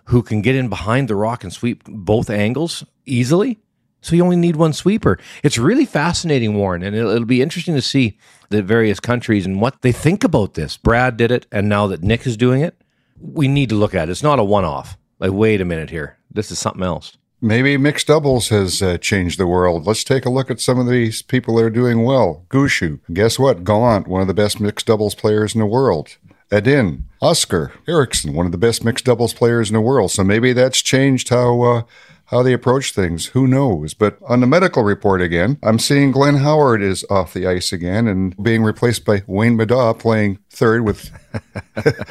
who 0.07 0.23
can 0.23 0.41
get 0.41 0.55
in 0.55 0.69
behind 0.69 1.07
the 1.07 1.15
rock 1.15 1.43
and 1.43 1.53
sweep 1.53 1.83
both 1.85 2.29
angles 2.29 2.83
easily. 3.05 3.59
So 4.01 4.15
you 4.15 4.23
only 4.23 4.37
need 4.37 4.55
one 4.55 4.73
sweeper. 4.73 5.19
It's 5.43 5.57
really 5.57 5.85
fascinating, 5.85 6.55
Warren, 6.55 6.81
and 6.81 6.95
it'll, 6.95 7.11
it'll, 7.11 7.25
be 7.25 7.41
interesting 7.41 7.75
to 7.75 7.81
see 7.81 8.17
the 8.49 8.61
various 8.61 8.99
countries 8.99 9.45
and 9.45 9.59
what 9.59 9.81
they 9.81 9.91
think 9.91 10.23
about 10.23 10.53
this. 10.53 10.77
Brad 10.77 11.17
did 11.17 11.31
it, 11.31 11.45
and 11.51 11.67
now 11.67 11.87
that 11.87 12.03
Nick 12.03 12.25
is 12.25 12.37
doing 12.37 12.61
it, 12.61 12.81
we 13.19 13.47
need 13.47 13.69
to 13.69 13.75
look 13.75 13.95
at. 13.95 14.09
It's 14.09 14.23
not 14.23 14.39
a 14.39 14.43
one 14.43 14.65
off. 14.65 14.97
Like, 15.19 15.31
wait 15.31 15.61
a 15.61 15.65
minute 15.65 15.89
here. 15.89 16.17
This 16.31 16.51
is 16.51 16.59
something 16.59 16.83
else. 16.83 17.17
Maybe 17.39 17.77
mixed 17.77 18.07
doubles 18.07 18.49
has 18.49 18.81
uh, 18.81 18.97
changed 18.97 19.39
the 19.39 19.45
world. 19.45 19.85
Let's 19.85 20.03
take 20.03 20.25
a 20.25 20.29
look 20.29 20.49
at 20.49 20.59
some 20.59 20.79
of 20.79 20.87
these 20.87 21.21
people 21.21 21.55
that 21.55 21.65
are 21.65 21.69
doing 21.69 22.03
well. 22.03 22.45
Gushue. 22.49 22.99
Guess 23.13 23.37
what? 23.37 23.63
Gallant, 23.63 24.07
one 24.07 24.21
of 24.21 24.27
the 24.27 24.33
best 24.33 24.59
mixed 24.59 24.87
doubles 24.87 25.13
players 25.13 25.53
in 25.53 25.59
the 25.59 25.67
world. 25.67 26.17
Edin, 26.51 27.05
Oscar, 27.21 27.73
Eriksson, 27.87 28.33
one 28.33 28.45
of 28.45 28.51
the 28.51 28.57
best 28.57 28.83
mixed 28.83 29.05
doubles 29.05 29.33
players 29.33 29.69
in 29.69 29.75
the 29.75 29.81
world. 29.81 30.11
So 30.11 30.23
maybe 30.23 30.53
that's 30.53 30.81
changed 30.81 31.29
how 31.29 31.61
uh, 31.61 31.81
how 32.27 32.43
they 32.43 32.53
approach 32.53 32.93
things. 32.93 33.27
Who 33.27 33.47
knows? 33.47 33.93
But 33.93 34.17
on 34.27 34.41
the 34.41 34.47
medical 34.47 34.83
report 34.83 35.21
again, 35.21 35.57
I'm 35.63 35.79
seeing 35.79 36.11
Glenn 36.11 36.35
Howard 36.35 36.81
is 36.81 37.05
off 37.09 37.33
the 37.33 37.47
ice 37.47 37.71
again 37.71 38.07
and 38.07 38.35
being 38.41 38.63
replaced 38.63 39.05
by 39.05 39.23
Wayne 39.27 39.57
Middaugh 39.57 39.97
playing 39.97 40.39
third 40.49 40.85
with 40.85 41.09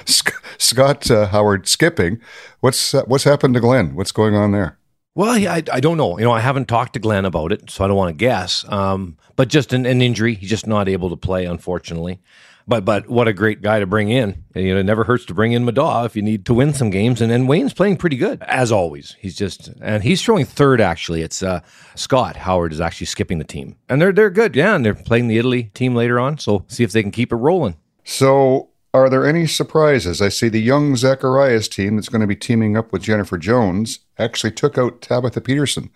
Scott 0.58 1.10
uh, 1.10 1.26
Howard 1.26 1.68
skipping. 1.68 2.20
What's 2.60 2.94
uh, 2.94 3.04
what's 3.04 3.24
happened 3.24 3.54
to 3.54 3.60
Glenn? 3.60 3.94
What's 3.94 4.12
going 4.12 4.34
on 4.34 4.52
there? 4.52 4.78
Well, 5.14 5.30
I, 5.30 5.62
I 5.72 5.80
don't 5.80 5.96
know. 5.96 6.18
You 6.18 6.24
know, 6.24 6.32
I 6.32 6.40
haven't 6.40 6.68
talked 6.68 6.92
to 6.92 6.98
Glenn 6.98 7.24
about 7.24 7.50
it, 7.50 7.70
so 7.70 7.84
I 7.84 7.88
don't 7.88 7.96
want 7.96 8.10
to 8.10 8.24
guess. 8.24 8.70
Um, 8.70 9.16
but 9.34 9.48
just 9.48 9.72
an, 9.72 9.86
an 9.86 10.02
injury, 10.02 10.34
he's 10.34 10.50
just 10.50 10.66
not 10.66 10.90
able 10.90 11.08
to 11.08 11.16
play, 11.16 11.46
unfortunately. 11.46 12.20
But 12.68 12.84
but 12.84 13.08
what 13.08 13.28
a 13.28 13.32
great 13.32 13.62
guy 13.62 13.78
to 13.78 13.86
bring 13.86 14.10
in. 14.10 14.44
You 14.54 14.74
know, 14.74 14.80
it 14.80 14.84
never 14.84 15.04
hurts 15.04 15.24
to 15.26 15.34
bring 15.34 15.52
in 15.52 15.64
Middaugh 15.64 16.04
if 16.04 16.16
you 16.16 16.22
need 16.22 16.44
to 16.46 16.54
win 16.54 16.74
some 16.74 16.90
games. 16.90 17.20
And 17.20 17.30
then 17.30 17.46
Wayne's 17.46 17.72
playing 17.72 17.98
pretty 17.98 18.16
good 18.16 18.42
as 18.42 18.72
always. 18.72 19.16
He's 19.20 19.36
just 19.36 19.68
and 19.80 20.02
he's 20.02 20.22
throwing 20.22 20.44
third 20.44 20.80
actually. 20.80 21.22
It's 21.22 21.42
uh, 21.42 21.60
Scott 21.94 22.36
Howard 22.36 22.72
is 22.72 22.80
actually 22.80 23.06
skipping 23.06 23.38
the 23.38 23.44
team, 23.44 23.76
and 23.88 24.02
they're 24.02 24.12
they're 24.12 24.30
good. 24.30 24.56
Yeah, 24.56 24.74
and 24.74 24.84
they're 24.84 24.94
playing 24.94 25.28
the 25.28 25.38
Italy 25.38 25.70
team 25.74 25.94
later 25.94 26.18
on. 26.18 26.38
So 26.38 26.64
see 26.66 26.82
if 26.82 26.92
they 26.92 27.02
can 27.02 27.12
keep 27.12 27.32
it 27.32 27.36
rolling. 27.36 27.76
So 28.04 28.70
are 28.96 29.10
there 29.10 29.26
any 29.26 29.46
surprises? 29.46 30.22
I 30.22 30.30
see 30.30 30.48
the 30.48 30.60
young 30.60 30.96
Zacharias 30.96 31.68
team 31.68 31.96
that's 31.96 32.08
going 32.08 32.22
to 32.22 32.26
be 32.26 32.34
teaming 32.34 32.76
up 32.76 32.92
with 32.92 33.02
Jennifer 33.02 33.36
Jones 33.36 34.00
actually 34.18 34.52
took 34.52 34.78
out 34.78 35.02
Tabitha 35.02 35.42
Peterson. 35.42 35.90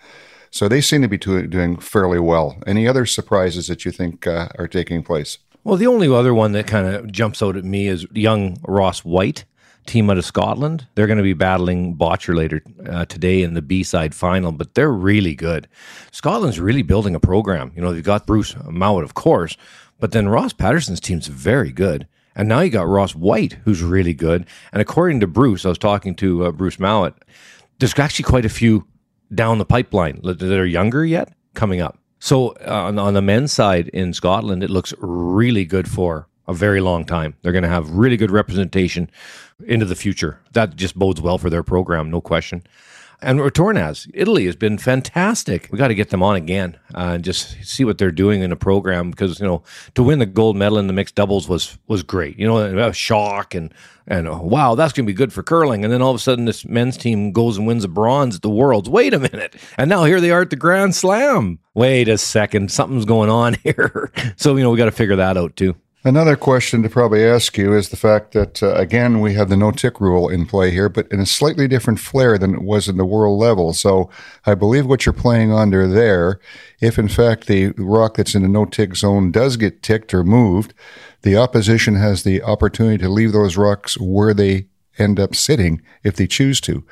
So 0.50 0.68
they 0.68 0.80
seem 0.80 1.00
to 1.00 1.08
be 1.08 1.16
doing 1.16 1.78
fairly 1.78 2.18
well. 2.18 2.60
Any 2.66 2.86
other 2.86 3.06
surprises 3.06 3.68
that 3.68 3.84
you 3.84 3.90
think 3.90 4.26
uh, 4.26 4.48
are 4.58 4.68
taking 4.68 5.02
place? 5.02 5.38
Well, 5.62 5.76
the 5.76 5.86
only 5.86 6.08
other 6.08 6.32
one 6.32 6.52
that 6.52 6.66
kind 6.66 6.86
of 6.86 7.12
jumps 7.12 7.42
out 7.42 7.56
at 7.56 7.64
me 7.64 7.86
is 7.86 8.06
young 8.12 8.58
Ross 8.66 9.00
White, 9.00 9.44
team 9.84 10.08
out 10.08 10.16
of 10.16 10.24
Scotland. 10.24 10.86
They're 10.94 11.06
going 11.06 11.18
to 11.18 11.22
be 11.22 11.34
battling 11.34 11.96
Bottcher 11.96 12.34
later 12.34 12.62
uh, 12.88 13.04
today 13.04 13.42
in 13.42 13.52
the 13.52 13.60
B 13.60 13.82
side 13.82 14.14
final, 14.14 14.52
but 14.52 14.74
they're 14.74 14.92
really 14.92 15.34
good. 15.34 15.68
Scotland's 16.12 16.58
really 16.58 16.82
building 16.82 17.14
a 17.14 17.20
program. 17.20 17.72
You 17.76 17.82
know, 17.82 17.92
they've 17.92 18.02
got 18.02 18.26
Bruce 18.26 18.54
Mouat, 18.64 19.04
of 19.04 19.12
course, 19.12 19.56
but 19.98 20.12
then 20.12 20.30
Ross 20.30 20.54
Paterson's 20.54 21.00
team's 21.00 21.26
very 21.26 21.72
good. 21.72 22.06
And 22.34 22.48
now 22.48 22.60
you 22.60 22.70
got 22.70 22.88
Ross 22.88 23.14
White, 23.14 23.58
who's 23.64 23.82
really 23.82 24.14
good. 24.14 24.46
And 24.72 24.80
according 24.80 25.20
to 25.20 25.26
Bruce, 25.26 25.66
I 25.66 25.68
was 25.68 25.78
talking 25.78 26.14
to 26.16 26.46
uh, 26.46 26.52
Bruce 26.52 26.78
Mouat, 26.78 27.14
there's 27.80 27.98
actually 27.98 28.22
quite 28.22 28.46
a 28.46 28.50
few 28.50 28.86
down 29.34 29.58
the 29.58 29.66
pipeline 29.66 30.20
that 30.22 30.42
are 30.42 30.64
younger 30.64 31.04
yet 31.04 31.34
coming 31.54 31.82
up. 31.82 31.99
So 32.20 32.50
uh, 32.66 32.84
on, 32.88 32.98
on 32.98 33.14
the 33.14 33.22
men's 33.22 33.52
side 33.52 33.88
in 33.88 34.12
Scotland, 34.12 34.62
it 34.62 34.70
looks 34.70 34.94
really 35.00 35.64
good 35.64 35.88
for 35.88 36.28
a 36.46 36.52
very 36.52 36.80
long 36.80 37.04
time. 37.04 37.34
They're 37.42 37.52
going 37.52 37.64
to 37.64 37.68
have 37.68 37.90
really 37.90 38.16
good 38.16 38.30
representation 38.30 39.10
into 39.66 39.86
the 39.86 39.96
future. 39.96 40.38
That 40.52 40.76
just 40.76 40.98
bodes 40.98 41.20
well 41.20 41.38
for 41.38 41.48
their 41.48 41.62
program, 41.62 42.10
no 42.10 42.20
question. 42.20 42.62
And 43.22 43.38
Retornaz, 43.38 44.10
Italy 44.14 44.46
has 44.46 44.56
been 44.56 44.78
fantastic. 44.78 45.68
We 45.70 45.78
got 45.78 45.88
to 45.88 45.94
get 45.94 46.10
them 46.10 46.22
on 46.22 46.36
again 46.36 46.78
uh, 46.94 47.12
and 47.14 47.24
just 47.24 47.62
see 47.64 47.84
what 47.84 47.98
they're 47.98 48.10
doing 48.10 48.40
in 48.40 48.50
the 48.50 48.56
program 48.56 49.10
because 49.10 49.40
you 49.40 49.46
know 49.46 49.62
to 49.94 50.02
win 50.02 50.18
the 50.18 50.26
gold 50.26 50.56
medal 50.56 50.78
in 50.78 50.86
the 50.86 50.92
mixed 50.92 51.14
doubles 51.16 51.48
was 51.48 51.78
was 51.86 52.02
great. 52.02 52.38
You 52.38 52.46
know, 52.46 52.58
a 52.58 52.92
shock 52.92 53.54
and 53.54 53.74
and 54.06 54.26
oh, 54.26 54.40
wow, 54.42 54.74
that's 54.74 54.92
going 54.92 55.06
to 55.06 55.12
be 55.12 55.16
good 55.16 55.32
for 55.32 55.42
curling. 55.42 55.84
And 55.84 55.92
then 55.92 56.02
all 56.02 56.10
of 56.10 56.16
a 56.16 56.20
sudden, 56.20 56.44
this 56.44 56.64
men's 56.64 56.96
team 56.96 57.30
goes 57.30 57.58
and 57.58 57.66
wins 57.66 57.84
a 57.84 57.88
bronze 57.88 58.36
at 58.36 58.42
the 58.42 58.50
Worlds. 58.50 58.88
Wait 58.88 59.14
a 59.14 59.18
minute, 59.18 59.56
and 59.76 59.90
now 59.90 60.04
here 60.04 60.20
they 60.20 60.30
are 60.30 60.42
at 60.42 60.50
the 60.50 60.56
Grand 60.56 60.94
Slam. 60.94 61.58
Wait 61.74 62.08
a 62.08 62.18
second, 62.18 62.72
something's 62.72 63.04
going 63.04 63.30
on 63.30 63.54
here. 63.62 64.10
so 64.36 64.56
you 64.56 64.62
know 64.62 64.70
we 64.70 64.78
got 64.78 64.86
to 64.86 64.92
figure 64.92 65.16
that 65.16 65.36
out 65.36 65.56
too. 65.56 65.76
Another 66.02 66.34
question 66.34 66.82
to 66.82 66.88
probably 66.88 67.22
ask 67.22 67.58
you 67.58 67.74
is 67.74 67.90
the 67.90 67.96
fact 67.96 68.32
that, 68.32 68.62
uh, 68.62 68.72
again, 68.72 69.20
we 69.20 69.34
have 69.34 69.50
the 69.50 69.56
no 69.56 69.70
tick 69.70 70.00
rule 70.00 70.30
in 70.30 70.46
play 70.46 70.70
here, 70.70 70.88
but 70.88 71.06
in 71.12 71.20
a 71.20 71.26
slightly 71.26 71.68
different 71.68 72.00
flair 72.00 72.38
than 72.38 72.54
it 72.54 72.62
was 72.62 72.88
in 72.88 72.96
the 72.96 73.04
world 73.04 73.38
level. 73.38 73.74
So 73.74 74.08
I 74.46 74.54
believe 74.54 74.86
what 74.86 75.04
you're 75.04 75.12
playing 75.12 75.52
under 75.52 75.86
there, 75.86 76.40
if 76.80 76.98
in 76.98 77.08
fact 77.08 77.48
the 77.48 77.72
rock 77.76 78.16
that's 78.16 78.34
in 78.34 78.40
the 78.40 78.48
no 78.48 78.64
tick 78.64 78.96
zone 78.96 79.30
does 79.30 79.58
get 79.58 79.82
ticked 79.82 80.14
or 80.14 80.24
moved, 80.24 80.72
the 81.20 81.36
opposition 81.36 81.96
has 81.96 82.22
the 82.22 82.42
opportunity 82.42 82.96
to 82.96 83.10
leave 83.10 83.32
those 83.32 83.58
rocks 83.58 84.00
where 84.00 84.32
they 84.32 84.68
end 84.98 85.20
up 85.20 85.34
sitting 85.34 85.82
if 86.02 86.16
they 86.16 86.26
choose 86.26 86.62
to. 86.62 86.82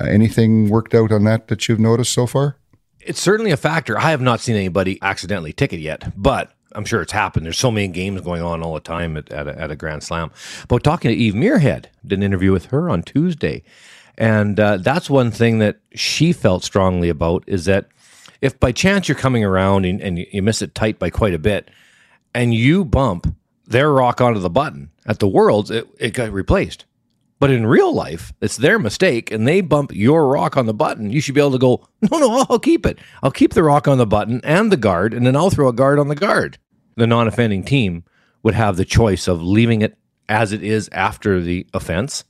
Uh, 0.00 0.06
anything 0.06 0.70
worked 0.70 0.94
out 0.94 1.12
on 1.12 1.24
that 1.24 1.48
that 1.48 1.68
you've 1.68 1.78
noticed 1.78 2.12
so 2.12 2.26
far? 2.26 2.56
It's 3.00 3.20
certainly 3.20 3.50
a 3.50 3.56
factor. 3.58 3.98
I 3.98 4.10
have 4.12 4.22
not 4.22 4.40
seen 4.40 4.56
anybody 4.56 4.98
accidentally 5.02 5.52
tick 5.52 5.74
it 5.74 5.80
yet, 5.80 6.12
but 6.16 6.55
I'm 6.72 6.84
sure 6.84 7.00
it's 7.00 7.12
happened. 7.12 7.46
There's 7.46 7.58
so 7.58 7.70
many 7.70 7.88
games 7.88 8.20
going 8.20 8.42
on 8.42 8.62
all 8.62 8.74
the 8.74 8.80
time 8.80 9.16
at, 9.16 9.30
at, 9.30 9.48
a, 9.48 9.58
at 9.58 9.70
a 9.70 9.76
Grand 9.76 10.02
Slam. 10.02 10.30
But 10.68 10.82
talking 10.82 11.10
to 11.10 11.16
Eve 11.16 11.34
Muirhead, 11.34 11.86
did 12.06 12.18
an 12.18 12.22
interview 12.22 12.52
with 12.52 12.66
her 12.66 12.90
on 12.90 13.02
Tuesday. 13.02 13.62
And 14.18 14.58
uh, 14.58 14.78
that's 14.78 15.10
one 15.10 15.30
thing 15.30 15.58
that 15.58 15.78
she 15.94 16.32
felt 16.32 16.64
strongly 16.64 17.08
about 17.08 17.44
is 17.46 17.66
that 17.66 17.88
if 18.40 18.58
by 18.60 18.72
chance 18.72 19.08
you're 19.08 19.16
coming 19.16 19.44
around 19.44 19.84
and, 19.84 20.00
and 20.00 20.18
you 20.18 20.42
miss 20.42 20.62
it 20.62 20.74
tight 20.74 20.98
by 20.98 21.10
quite 21.10 21.34
a 21.34 21.38
bit 21.38 21.70
and 22.34 22.54
you 22.54 22.84
bump 22.84 23.34
their 23.66 23.90
rock 23.92 24.20
onto 24.20 24.40
the 24.40 24.50
button 24.50 24.90
at 25.06 25.18
the 25.18 25.28
Worlds, 25.28 25.70
it, 25.70 25.86
it 25.98 26.14
got 26.14 26.32
replaced. 26.32 26.84
But 27.38 27.50
in 27.50 27.66
real 27.66 27.94
life, 27.94 28.32
it's 28.40 28.56
their 28.56 28.78
mistake 28.78 29.30
and 29.30 29.46
they 29.46 29.60
bump 29.60 29.92
your 29.94 30.28
rock 30.28 30.56
on 30.56 30.66
the 30.66 30.74
button. 30.74 31.10
You 31.10 31.20
should 31.20 31.34
be 31.34 31.40
able 31.40 31.52
to 31.52 31.58
go, 31.58 31.86
no, 32.10 32.18
no, 32.18 32.46
I'll 32.48 32.58
keep 32.58 32.86
it. 32.86 32.98
I'll 33.22 33.30
keep 33.30 33.52
the 33.52 33.62
rock 33.62 33.86
on 33.86 33.98
the 33.98 34.06
button 34.06 34.40
and 34.42 34.72
the 34.72 34.76
guard, 34.76 35.12
and 35.12 35.26
then 35.26 35.36
I'll 35.36 35.50
throw 35.50 35.68
a 35.68 35.72
guard 35.72 35.98
on 35.98 36.08
the 36.08 36.14
guard. 36.14 36.58
The 36.96 37.06
non 37.06 37.28
offending 37.28 37.62
team 37.62 38.04
would 38.42 38.54
have 38.54 38.76
the 38.76 38.84
choice 38.84 39.28
of 39.28 39.42
leaving 39.42 39.82
it 39.82 39.98
as 40.28 40.52
it 40.52 40.62
is 40.62 40.88
after 40.92 41.40
the 41.40 41.66
offense 41.74 42.24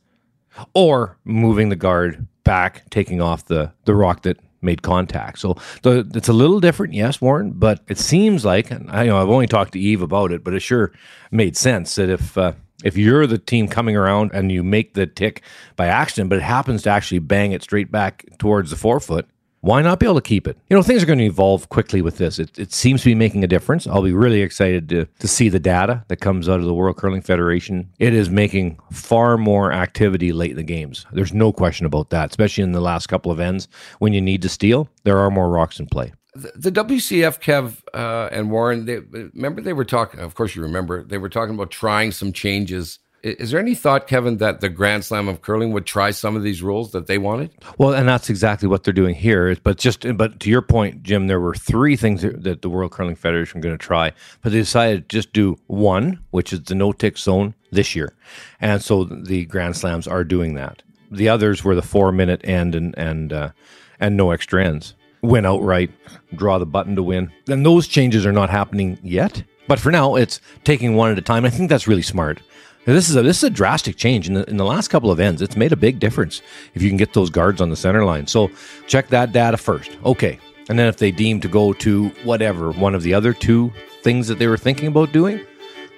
or 0.75 1.19
moving 1.25 1.69
the 1.69 1.77
guard 1.77 2.27
back, 2.45 2.89
taking 2.91 3.21
off 3.21 3.45
the, 3.45 3.73
the 3.85 3.95
rock 3.95 4.23
that 4.23 4.39
made 4.63 4.83
contact. 4.83 5.39
So 5.39 5.57
the, 5.83 6.11
it's 6.15 6.29
a 6.29 6.33
little 6.33 6.61
different, 6.61 6.95
yes, 6.95 7.21
Warren, 7.21 7.53
but 7.53 7.81
it 7.89 7.99
seems 7.99 8.45
like, 8.45 8.71
and 8.71 8.91
I 8.91 9.05
you 9.05 9.11
know 9.11 9.23
I've 9.23 9.29
only 9.29 9.47
talked 9.47 9.73
to 9.73 9.81
Eve 9.81 10.03
about 10.03 10.33
it, 10.33 10.43
but 10.43 10.55
it 10.55 10.61
sure 10.61 10.93
made 11.31 11.57
sense 11.57 11.95
that 11.95 12.11
if 12.11 12.37
uh, 12.37 12.53
if 12.85 12.97
you're 12.97 13.26
the 13.26 13.38
team 13.38 13.68
coming 13.68 13.97
around 13.97 14.30
and 14.35 14.52
you 14.52 14.62
make 14.62 14.95
the 14.95 15.06
tick 15.06 15.42
by 15.76 15.87
accident, 15.87 16.30
but 16.30 16.38
it 16.38 16.42
happens 16.42 16.83
to 16.83 16.90
actually 16.90 17.21
bang 17.21 17.52
it 17.52 17.62
straight 17.62 17.90
back 17.90 18.25
towards 18.38 18.71
the 18.71 18.76
forefoot, 18.76 19.26
why 19.61 19.83
not 19.83 19.99
be 19.99 20.06
able 20.06 20.14
to 20.14 20.21
keep 20.21 20.47
it? 20.47 20.56
You 20.71 20.76
know, 20.76 20.83
things 20.83 21.02
are 21.02 21.06
going 21.06 21.18
to 21.18 21.25
evolve 21.25 21.68
quickly 21.71 22.00
with 22.00 22.18
this. 22.18 22.38
It, 22.38 22.56
it 22.56 22.73
seems 22.73 23.02
to 23.02 23.06
be 23.06 23.16
making 23.16 23.42
a 23.42 23.49
difference. 23.49 23.87
I'll 23.87 24.02
be 24.02 24.12
really 24.12 24.42
excited 24.42 24.88
to, 24.90 25.06
to 25.18 25.26
see 25.26 25.49
the 25.49 25.59
data 25.59 26.04
that 26.06 26.18
comes 26.18 26.49
out 26.49 26.61
of 26.61 26.66
the 26.66 26.75
World 26.75 26.97
Curling 26.97 27.23
Federation. 27.23 27.90
It 27.99 28.14
is 28.14 28.30
making 28.30 28.78
far 28.92 29.37
more 29.37 29.73
activity 29.73 30.33
late 30.33 30.52
in 30.52 30.56
the 30.56 30.62
games. 30.62 31.04
There's 31.11 31.35
no 31.35 31.52
question 31.52 31.85
about 31.85 32.11
that, 32.11 32.30
especially 32.30 32.62
in 32.62 32.73
the 32.73 32.80
last 32.80 33.09
couple 33.09 33.33
of 33.33 33.40
ends 33.40 33.66
when 33.99 34.12
you 34.12 34.21
need 34.21 34.42
to 34.42 34.49
steal. 34.49 34.88
There 35.02 35.18
are 35.18 35.30
more 35.33 35.49
rocks 35.49 35.80
in 35.80 35.87
play. 35.87 36.12
The, 36.37 36.71
WCF, 36.71 37.40
Kev 37.40 37.83
uh, 37.95 38.28
and 38.31 38.50
Warren, 38.50 38.85
they, 38.85 38.99
remember 38.99 39.61
they 39.61 39.73
were 39.73 39.85
talking, 39.85 40.21
of 40.21 40.35
course 40.35 40.55
you 40.55 40.62
remember, 40.62 41.02
they 41.02 41.19
were 41.19 41.28
talking 41.28 41.55
about 41.55 41.71
trying 41.71 42.12
some 42.12 42.33
changes 42.33 42.99
is 43.26 43.50
there 43.50 43.59
any 43.59 43.75
thought, 43.75 44.07
Kevin, 44.07 44.37
that 44.37 44.61
the 44.61 44.69
Grand 44.69 45.05
Slam 45.05 45.26
of 45.26 45.43
curling 45.43 45.73
would 45.73 45.85
try 45.85 46.12
some 46.12 46.37
of 46.37 46.45
these 46.45 46.62
rules 46.62 46.93
that 46.93 47.07
they 47.07 47.19
wanted? 47.19 47.50
Well, 47.76 47.93
and 47.93 48.09
that's 48.09 48.31
exactly 48.31 48.69
what 48.69 48.85
they're 48.85 48.95
doing 48.95 49.16
here. 49.16 49.57
But 49.62 49.78
just, 49.78 50.07
but 50.16 50.38
to 50.40 50.50
your 50.50 50.62
point, 50.62 51.02
Jim, 51.02 51.26
there 51.26 51.40
were 51.40 51.55
three 51.55 51.97
things 51.97 52.23
that 52.23 52.62
the 52.62 52.71
World 52.71 52.93
Curling 52.93 53.16
Federation 53.16 53.59
were 53.59 53.64
going 53.64 53.76
to 53.76 53.85
try, 53.85 54.12
but 54.43 54.52
they 54.52 54.59
decided 54.59 55.09
to 55.09 55.16
just 55.16 55.33
do 55.33 55.57
one, 55.66 56.21
which 56.31 56.52
is 56.52 56.62
the 56.62 56.76
no 56.76 56.93
tick 56.93 57.19
zone 57.19 57.55
this 57.73 57.97
year, 57.97 58.14
and 58.61 58.81
so 58.81 59.05
the 59.05 59.45
Grand 59.47 59.76
Slams 59.76 60.07
are 60.07 60.23
doing 60.23 60.55
that. 60.55 60.83
The 61.11 61.28
others 61.28 61.64
were 61.64 61.75
the 61.75 61.83
four 61.83 62.12
minute 62.12 62.43
end 62.45 62.75
and 62.76 62.97
and 62.97 63.33
uh, 63.33 63.50
and 63.99 64.16
no 64.16 64.31
extra 64.31 64.64
ends. 64.64 64.95
Win 65.26 65.45
outright, 65.45 65.90
draw 66.35 66.59
the 66.59 66.66
button 66.66 66.97
to 66.97 67.02
win. 67.02 67.33
And 67.49 67.66
those 67.66 67.88
changes 67.88 68.25
are 68.25 68.33
not 68.33 68.50
happening 68.50 68.99
yet. 69.02 69.42
But 69.66 69.80
for 69.80 69.90
now, 69.90 70.14
it's 70.14 70.40
taking 70.64 70.95
one 70.95 71.11
at 71.11 71.18
a 71.18 71.23
time. 71.23 71.45
I 71.45 71.50
think 71.50 71.68
that's 71.68 71.88
really 71.88 72.02
smart. 72.02 72.40
This 72.85 73.11
is 73.11 73.16
a 73.16 73.23
this 73.23 73.38
is 73.38 73.42
a 73.42 73.50
drastic 73.50 73.97
change 73.97 74.28
in 74.28 74.35
the, 74.35 74.49
in 74.49 74.59
the 74.59 74.64
last 74.64 74.88
couple 74.88 75.11
of 75.11 75.18
ends. 75.18 75.42
It's 75.42 75.56
made 75.56 75.73
a 75.73 75.76
big 75.76 75.99
difference 75.99 76.40
if 76.75 76.83
you 76.83 76.88
can 76.88 76.97
get 76.97 77.14
those 77.14 77.30
guards 77.30 77.61
on 77.61 77.68
the 77.68 77.76
center 77.76 78.04
line. 78.04 78.28
So 78.28 78.49
check 78.87 79.09
that 79.09 79.33
data 79.33 79.56
first. 79.56 79.90
Okay, 80.04 80.38
and 80.68 80.78
then 80.78 80.87
if 80.87 80.99
they 80.99 81.11
deem 81.11 81.40
to 81.40 81.49
go 81.49 81.73
to 81.73 82.09
whatever 82.23 82.71
one 82.71 82.95
of 82.95 83.02
the 83.02 83.12
other 83.12 83.33
two 83.33 83.73
things 84.02 84.28
that 84.28 84.38
they 84.38 84.47
were 84.47 84.56
thinking 84.56 84.87
about 84.87 85.11
doing, 85.12 85.45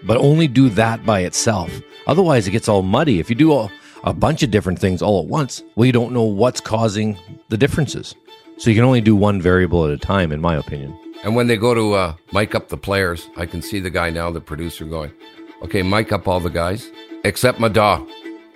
but 0.04 0.16
only 0.16 0.48
do 0.48 0.70
that 0.70 1.04
by 1.04 1.20
itself. 1.20 1.70
Otherwise, 2.06 2.48
it 2.48 2.52
gets 2.52 2.70
all 2.70 2.80
muddy. 2.80 3.20
If 3.20 3.28
you 3.28 3.36
do 3.36 3.52
a, 3.52 3.70
a 4.04 4.14
bunch 4.14 4.42
of 4.42 4.50
different 4.50 4.78
things 4.78 5.02
all 5.02 5.20
at 5.20 5.26
once, 5.26 5.62
well, 5.76 5.84
you 5.84 5.92
don't 5.92 6.14
know 6.14 6.22
what's 6.22 6.62
causing 6.62 7.18
the 7.50 7.58
differences. 7.58 8.14
So 8.58 8.70
you 8.70 8.76
can 8.76 8.84
only 8.84 9.00
do 9.00 9.14
one 9.14 9.40
variable 9.40 9.84
at 9.84 9.90
a 9.90 9.98
time, 9.98 10.32
in 10.32 10.40
my 10.40 10.56
opinion. 10.56 10.98
And 11.24 11.34
when 11.36 11.46
they 11.46 11.56
go 11.56 11.74
to 11.74 11.94
uh, 11.94 12.14
mic 12.32 12.54
up 12.54 12.68
the 12.68 12.76
players, 12.76 13.28
I 13.36 13.46
can 13.46 13.62
see 13.62 13.80
the 13.80 13.90
guy 13.90 14.10
now, 14.10 14.30
the 14.30 14.40
producer, 14.40 14.84
going, 14.84 15.12
Okay, 15.62 15.82
mic 15.82 16.12
up 16.12 16.28
all 16.28 16.38
the 16.40 16.50
guys 16.50 16.90
except 17.24 17.58
Middaugh. 17.58 18.08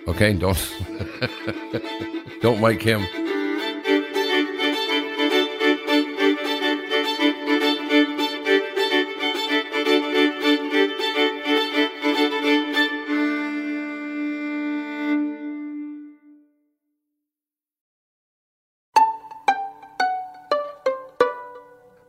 Okay, 0.07 0.33
don't 0.33 0.57
don't 2.41 2.61
mic 2.61 2.81
him. 2.81 3.01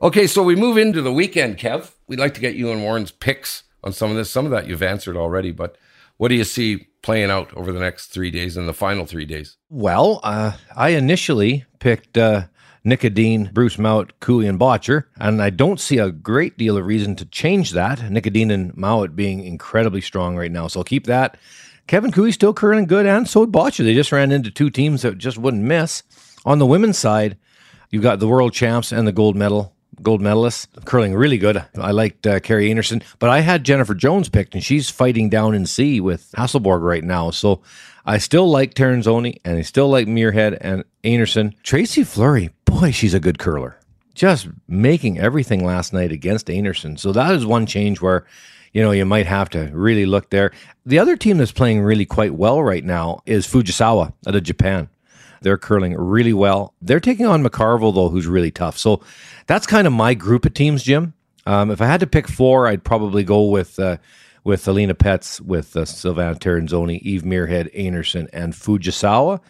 Okay, 0.05 0.27
so 0.27 0.43
we 0.43 0.55
move 0.55 0.77
into 0.77 1.01
the 1.01 1.15
weekend, 1.15 1.57
Kev. 1.57 1.93
We'd 2.09 2.19
like 2.19 2.35
to 2.35 2.41
get 2.43 2.57
you 2.57 2.71
and 2.71 2.83
Warren's 2.83 3.11
picks 3.11 3.63
on 3.83 3.95
some 3.95 4.11
of 4.11 4.19
this. 4.19 4.31
Some 4.31 4.45
of 4.45 4.51
that 4.51 4.69
you've 4.69 4.83
answered 4.83 5.17
already, 5.17 5.51
but 5.51 5.79
what 6.19 6.29
do 6.29 6.35
you 6.35 6.45
see 6.45 6.89
playing 7.01 7.31
out 7.31 7.55
over 7.55 7.73
the 7.73 7.81
next 7.81 8.09
three 8.09 8.31
days 8.31 8.59
and 8.59 8.69
the 8.69 8.75
final 8.75 9.07
three 9.07 9.25
days? 9.25 9.57
Well, 9.71 10.21
uh, 10.23 10.59
I 10.77 10.91
initially 10.91 11.65
picked 11.79 12.19
uh, 12.19 12.49
Nick 12.85 13.03
Edin, 13.03 13.49
Bruce 13.55 13.79
Mouat, 13.79 14.13
Koe, 14.21 14.41
and 14.41 14.61
Bottcher, 14.61 15.05
and 15.17 15.41
I 15.41 15.49
don't 15.49 15.81
see 15.81 15.97
a 15.97 16.13
great 16.13 16.59
deal 16.59 16.77
of 16.77 16.85
reason 16.85 17.17
to 17.17 17.25
change 17.25 17.71
that. 17.71 18.11
Nick 18.11 18.27
Edin 18.27 18.51
and 18.51 18.77
Mouat 18.77 19.17
being 19.17 19.43
incredibly 19.43 20.03
strong 20.03 20.37
right 20.37 20.53
now, 20.53 20.67
so 20.67 20.81
I'll 20.81 20.85
keep 20.85 21.07
that. 21.07 21.39
Kevin 21.87 22.13
Koe 22.13 22.31
still 22.31 22.53
curling 22.53 22.85
good, 22.85 23.07
and 23.07 23.27
so 23.27 23.47
Bottcher. 23.47 23.85
They 23.85 23.95
just 23.95 24.13
ran 24.13 24.33
into 24.33 24.51
two 24.51 24.69
teams 24.69 25.01
that 25.01 25.17
just 25.17 25.39
wouldn't 25.39 25.63
miss. 25.63 26.03
On 26.45 26.59
the 26.59 26.67
women's 26.67 26.99
side, 26.99 27.39
you've 27.89 28.03
got 28.03 28.21
the 28.21 28.29
world 28.29 28.53
champs 28.53 28.93
and 28.93 29.09
the 29.09 29.13
gold 29.13 29.35
medal 29.35 29.74
gold 30.03 30.21
medalist, 30.21 30.69
curling 30.85 31.15
really 31.15 31.39
good. 31.39 31.65
I 31.77 31.91
liked 31.91 32.27
uh, 32.27 32.41
Kerri 32.41 32.71
Einarson, 32.71 33.03
but 33.19 33.31
I 33.31 33.41
had 33.41 33.65
Jennifer 33.65 33.95
Jones 33.95 34.29
picked, 34.29 34.55
and 34.55 34.63
she's 34.63 34.91
fighting 34.91 35.29
down 35.29 35.55
in 35.55 35.67
C 35.67 36.01
with 36.01 36.31
Hasselborg 36.33 36.83
right 36.83 37.05
now. 37.05 37.31
So 37.31 37.61
I 38.07 38.19
still 38.19 38.49
like 38.51 38.75
Tirinzoni, 38.75 39.41
and 39.45 39.59
I 39.59 39.63
still 39.63 39.89
like 39.89 40.07
Muirhead 40.07 40.59
and 40.61 40.85
Einarson. 41.03 41.55
Tracy 41.63 42.05
Fleury, 42.05 42.51
boy, 42.65 42.91
she's 42.91 43.15
a 43.15 43.21
good 43.21 43.39
curler. 43.39 43.79
Just 44.15 44.49
making 44.69 45.19
everything 45.19 45.65
last 45.65 45.93
night 45.93 46.13
against 46.13 46.47
Einarson. 46.47 46.99
So 46.99 47.13
that 47.13 47.35
is 47.35 47.45
one 47.45 47.67
change 47.67 48.01
where 48.01 48.25
you 48.75 48.83
know, 48.83 48.91
you 48.91 49.07
might 49.07 49.27
have 49.27 49.49
to 49.51 49.71
really 49.73 50.05
look 50.05 50.31
there. 50.31 50.51
The 50.85 50.99
other 50.99 51.17
team 51.17 51.39
that's 51.39 51.53
playing 51.53 51.81
really 51.81 52.05
quite 52.05 52.35
well 52.35 52.63
right 52.63 52.85
now 52.85 53.23
is 53.25 53.47
Fujisawa 53.47 54.13
out 54.27 54.35
of 54.35 54.43
Japan. 54.43 54.89
They're 55.45 55.59
curling 55.59 55.95
really 55.97 56.33
well. 56.33 56.75
They're 56.83 56.99
taking 56.99 57.27
on 57.27 57.45
McCarville, 57.45 57.95
though, 57.95 58.09
who's 58.09 58.27
really 58.27 58.51
tough. 58.51 58.77
So 58.77 59.01
that's 59.47 59.67
kind 59.67 59.87
of 59.87 59.93
my 59.93 60.15
group 60.15 60.45
of 60.45 60.55
teams, 60.55 60.83
Jim. 60.83 61.15
Um, 61.47 61.71
if 61.71 61.81
I 61.81 61.87
had 61.87 62.01
to 62.01 62.07
pick 62.07 62.27
four, 62.27 62.67
I'd 62.67 62.83
probably 62.83 63.23
go 63.23 63.45
with 63.45 63.79
uh, 63.79 63.99
with 64.43 64.67
Alina 64.67 64.95
Pätz, 64.95 65.41
with 65.41 65.77
uh, 65.77 65.81
Silvana 65.81 66.39
Tirinzoni, 66.39 67.01
Eve 67.01 67.23
Muirhead, 67.23 67.75
Einarson, 67.75 68.29
and 68.33 68.53
Fujisawa. 68.53 69.41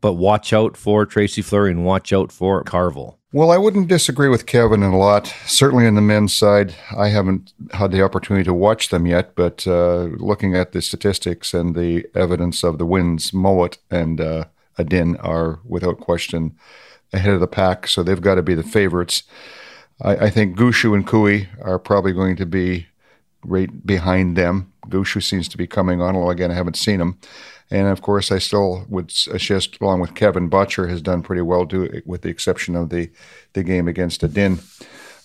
But 0.00 0.14
watch 0.14 0.52
out 0.52 0.76
for 0.76 1.06
Tracy 1.06 1.42
Fleury 1.42 1.70
and 1.70 1.84
watch 1.84 2.12
out 2.12 2.32
for 2.32 2.64
Carville. 2.64 3.18
Well, 3.34 3.50
I 3.50 3.56
wouldn't 3.56 3.88
disagree 3.88 4.28
with 4.28 4.44
Kevin 4.44 4.82
a 4.82 4.96
lot. 4.96 5.34
Certainly 5.46 5.86
in 5.86 5.94
the 5.94 6.02
men's 6.02 6.34
side, 6.34 6.74
I 6.94 7.08
haven't 7.08 7.54
had 7.72 7.90
the 7.90 8.02
opportunity 8.02 8.44
to 8.44 8.52
watch 8.52 8.90
them 8.90 9.06
yet, 9.06 9.34
but 9.34 9.66
uh, 9.66 10.08
looking 10.18 10.54
at 10.54 10.72
the 10.72 10.82
statistics 10.82 11.54
and 11.54 11.74
the 11.74 12.06
evidence 12.14 12.62
of 12.62 12.76
the 12.76 12.84
wins, 12.84 13.32
Mouat 13.32 13.78
and 13.90 14.20
uh, 14.20 14.44
Edin 14.78 15.16
are 15.18 15.60
without 15.64 16.00
question 16.00 16.56
ahead 17.12 17.34
of 17.34 17.40
the 17.40 17.46
pack, 17.46 17.86
so 17.86 18.02
they've 18.02 18.20
got 18.20 18.36
to 18.36 18.42
be 18.42 18.54
the 18.54 18.62
favorites. 18.62 19.22
I, 20.00 20.16
I 20.16 20.30
think 20.30 20.56
Gushue 20.56 20.94
and 20.94 21.06
Koe 21.06 21.46
are 21.62 21.78
probably 21.78 22.12
going 22.12 22.36
to 22.36 22.46
be 22.46 22.86
right 23.44 23.86
behind 23.86 24.36
them. 24.36 24.72
Gushue 24.88 25.22
seems 25.22 25.48
to 25.48 25.58
be 25.58 25.66
coming 25.66 26.00
on, 26.00 26.16
although 26.16 26.30
again 26.30 26.50
I 26.50 26.54
haven't 26.54 26.76
seen 26.76 27.00
him. 27.00 27.18
And 27.70 27.88
of 27.88 28.02
course, 28.02 28.30
I 28.30 28.38
still 28.38 28.84
would 28.90 29.10
assist, 29.30 29.80
along 29.80 30.00
with 30.00 30.14
Kevin 30.14 30.50
Bottcher, 30.50 30.90
has 30.90 31.00
done 31.00 31.22
pretty 31.22 31.40
well, 31.40 31.66
too, 31.66 32.02
with 32.04 32.20
the 32.20 32.28
exception 32.28 32.76
of 32.76 32.90
the, 32.90 33.10
the 33.54 33.62
game 33.62 33.88
against 33.88 34.22
Edin. 34.22 34.60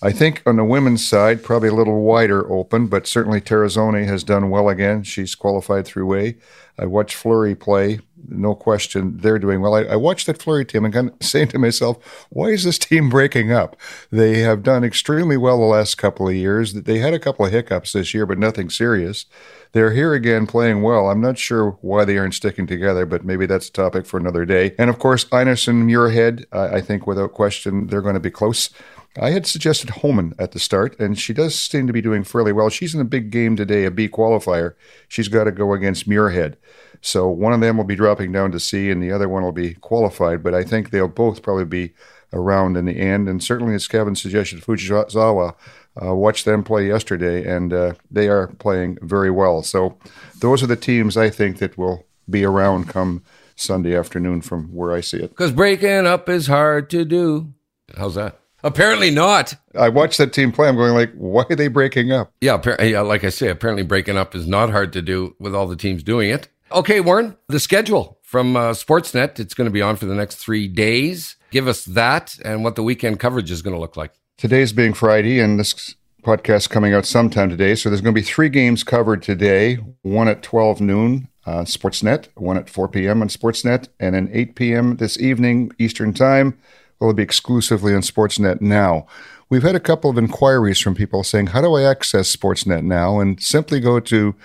I 0.01 0.11
think 0.11 0.43
on 0.45 0.57
the 0.57 0.63
women's 0.63 1.07
side, 1.07 1.43
probably 1.43 1.69
a 1.69 1.73
little 1.73 2.01
wider 2.01 2.51
open, 2.51 2.87
but 2.87 3.07
certainly 3.07 3.41
Tirinzoni 3.41 4.05
has 4.05 4.23
done 4.23 4.49
well 4.49 4.69
again. 4.69 5.03
She's 5.03 5.33
qualified 5.33 5.85
through 5.85 6.13
A. 6.15 6.35
I 6.77 6.85
watched 6.85 7.15
Fleury 7.15 7.55
play 7.55 7.99
no 8.27 8.55
question, 8.55 9.17
they're 9.17 9.39
doing 9.39 9.61
well. 9.61 9.75
I, 9.75 9.83
I, 9.83 9.95
watched 9.95 10.27
that 10.27 10.41
Fleury 10.41 10.65
team 10.65 10.85
and 10.85 10.93
kind 10.93 11.09
of 11.09 11.15
saying 11.21 11.49
to 11.49 11.59
myself, 11.59 12.27
why 12.29 12.47
is 12.47 12.63
this 12.63 12.77
team 12.77 13.09
breaking 13.09 13.51
up? 13.51 13.75
They 14.11 14.39
have 14.39 14.63
done 14.63 14.83
extremely 14.83 15.37
well 15.37 15.59
the 15.59 15.65
last 15.65 15.97
couple 15.97 16.27
of 16.27 16.35
years. 16.35 16.73
They 16.73 16.99
had 16.99 17.13
a 17.13 17.19
couple 17.19 17.45
of 17.45 17.51
hiccups 17.51 17.93
this 17.93 18.13
year, 18.13 18.25
but 18.25 18.39
nothing 18.39 18.69
serious. 18.69 19.25
They're 19.73 19.93
here 19.93 20.13
again 20.13 20.47
playing 20.47 20.81
well. 20.81 21.09
I'm 21.09 21.21
not 21.21 21.37
sure 21.37 21.77
why 21.81 22.05
they 22.05 22.17
aren't 22.17 22.33
sticking 22.33 22.67
together, 22.67 23.05
but 23.05 23.25
maybe 23.25 23.45
that's 23.45 23.69
a 23.69 23.73
topic 23.73 24.05
for 24.05 24.17
another 24.17 24.45
day. 24.45 24.73
And 24.77 24.89
of 24.89 24.99
course, 24.99 25.25
Einarson, 25.25 25.83
Muirhead, 25.83 26.45
I, 26.51 26.77
I 26.77 26.81
think 26.81 27.05
without 27.05 27.33
question, 27.33 27.87
they're 27.87 28.01
going 28.01 28.15
to 28.15 28.19
be 28.19 28.31
close. 28.31 28.69
I 29.19 29.31
had 29.31 29.47
suggested 29.47 29.89
Homan 29.89 30.33
at 30.37 30.51
the 30.51 30.59
start, 30.59 30.99
and 30.99 31.17
she 31.17 31.33
does 31.33 31.59
seem 31.59 31.87
to 31.87 31.93
be 31.93 32.01
doing 32.01 32.23
fairly 32.23 32.53
well. 32.53 32.69
She's 32.69 32.93
in 32.93 33.01
a 33.01 33.05
big 33.05 33.31
game 33.31 33.55
today, 33.55 33.85
a 33.85 33.91
B 33.91 34.07
qualifier. 34.07 34.75
She's 35.07 35.27
got 35.27 35.45
to 35.45 35.51
go 35.51 35.73
against 35.73 36.07
Muirhead. 36.07 36.55
So 37.01 37.27
one 37.27 37.53
of 37.53 37.61
them 37.61 37.77
will 37.77 37.83
be 37.83 37.95
dropping 37.95 38.31
down 38.31 38.51
to 38.51 38.59
C, 38.59 38.91
and 38.91 39.01
the 39.01 39.11
other 39.11 39.27
one 39.27 39.43
will 39.43 39.51
be 39.51 39.73
qualified. 39.75 40.43
But 40.43 40.53
I 40.53 40.63
think 40.63 40.89
they'll 40.89 41.07
both 41.07 41.41
probably 41.41 41.65
be 41.65 41.93
around 42.31 42.77
in 42.77 42.85
the 42.85 42.99
end. 42.99 43.27
And 43.27 43.43
certainly, 43.43 43.73
as 43.73 43.87
Kevin 43.87 44.15
suggested, 44.15 44.61
Fujisawa, 44.61 45.55
uh, 46.01 46.15
watched 46.15 46.45
them 46.45 46.63
play 46.63 46.87
yesterday, 46.87 47.47
and 47.49 47.73
uh, 47.73 47.93
they 48.11 48.27
are 48.27 48.47
playing 48.47 48.97
very 49.01 49.31
well. 49.31 49.63
So 49.63 49.97
those 50.39 50.61
are 50.61 50.67
the 50.67 50.75
teams 50.75 51.17
I 51.17 51.29
think 51.29 51.57
that 51.57 51.77
will 51.77 52.05
be 52.29 52.43
around 52.43 52.89
come 52.89 53.23
Sunday 53.55 53.97
afternoon 53.97 54.41
from 54.41 54.73
where 54.75 54.91
I 54.91 55.01
see 55.01 55.17
it. 55.17 55.29
Because 55.29 55.51
breaking 55.51 56.05
up 56.05 56.29
is 56.29 56.47
hard 56.47 56.89
to 56.91 57.03
do. 57.05 57.53
How's 57.95 58.15
that? 58.15 58.39
Apparently 58.63 59.11
not. 59.11 59.53
I 59.75 59.89
watched 59.89 60.17
that 60.17 60.33
team 60.33 60.51
play. 60.51 60.67
I'm 60.67 60.75
going 60.75 60.93
like, 60.93 61.13
why 61.13 61.45
are 61.49 61.55
they 61.55 61.67
breaking 61.67 62.11
up? 62.11 62.33
Yeah, 62.41 62.59
yeah, 62.81 63.01
like 63.01 63.23
I 63.23 63.29
say, 63.29 63.49
apparently 63.49 63.83
breaking 63.83 64.17
up 64.17 64.33
is 64.35 64.47
not 64.47 64.71
hard 64.71 64.93
to 64.93 65.01
do 65.01 65.35
with 65.39 65.53
all 65.53 65.67
the 65.67 65.75
teams 65.75 66.03
doing 66.03 66.29
it. 66.29 66.49
Okay, 66.71 66.99
Warren, 66.99 67.37
the 67.47 67.59
schedule 67.59 68.19
from 68.23 68.57
uh, 68.57 68.71
Sportsnet. 68.71 69.39
It's 69.39 69.53
going 69.53 69.67
to 69.67 69.71
be 69.71 69.81
on 69.81 69.95
for 69.95 70.05
the 70.05 70.15
next 70.15 70.35
three 70.35 70.67
days. 70.67 71.37
Give 71.51 71.67
us 71.67 71.85
that 71.85 72.37
and 72.43 72.63
what 72.63 72.75
the 72.75 72.83
weekend 72.83 73.19
coverage 73.19 73.51
is 73.51 73.61
going 73.61 73.75
to 73.75 73.79
look 73.79 73.95
like. 73.95 74.13
Today's 74.37 74.73
being 74.73 74.93
Friday, 74.93 75.39
and 75.39 75.59
this 75.59 75.95
podcast 76.23 76.69
coming 76.69 76.93
out 76.93 77.05
sometime 77.05 77.49
today. 77.49 77.73
So 77.73 77.89
there's 77.89 78.01
going 78.01 78.13
to 78.13 78.21
be 78.21 78.25
three 78.25 78.49
games 78.49 78.83
covered 78.83 79.21
today. 79.23 79.75
One 80.01 80.27
at 80.27 80.43
12 80.43 80.81
noon, 80.81 81.29
uh, 81.45 81.61
Sportsnet. 81.61 82.27
One 82.35 82.57
at 82.57 82.69
4 82.69 82.89
p.m. 82.89 83.21
on 83.21 83.29
Sportsnet, 83.29 83.87
and 83.99 84.13
then 84.13 84.29
8 84.33 84.55
p.m. 84.55 84.97
this 84.97 85.17
evening 85.19 85.71
Eastern 85.79 86.13
Time 86.13 86.57
will 86.99 87.13
be 87.13 87.23
exclusively 87.23 87.93
on 87.93 88.01
Sportsnet 88.01 88.61
now. 88.61 89.05
We've 89.49 89.63
had 89.63 89.75
a 89.75 89.79
couple 89.79 90.09
of 90.09 90.17
inquiries 90.17 90.79
from 90.79 90.95
people 90.95 91.23
saying, 91.23 91.47
"How 91.47 91.61
do 91.61 91.75
I 91.75 91.83
access 91.83 92.35
Sportsnet 92.35 92.83
now?" 92.83 93.19
And 93.19 93.41
simply 93.41 93.79
go 93.79 93.99
to 93.99 94.35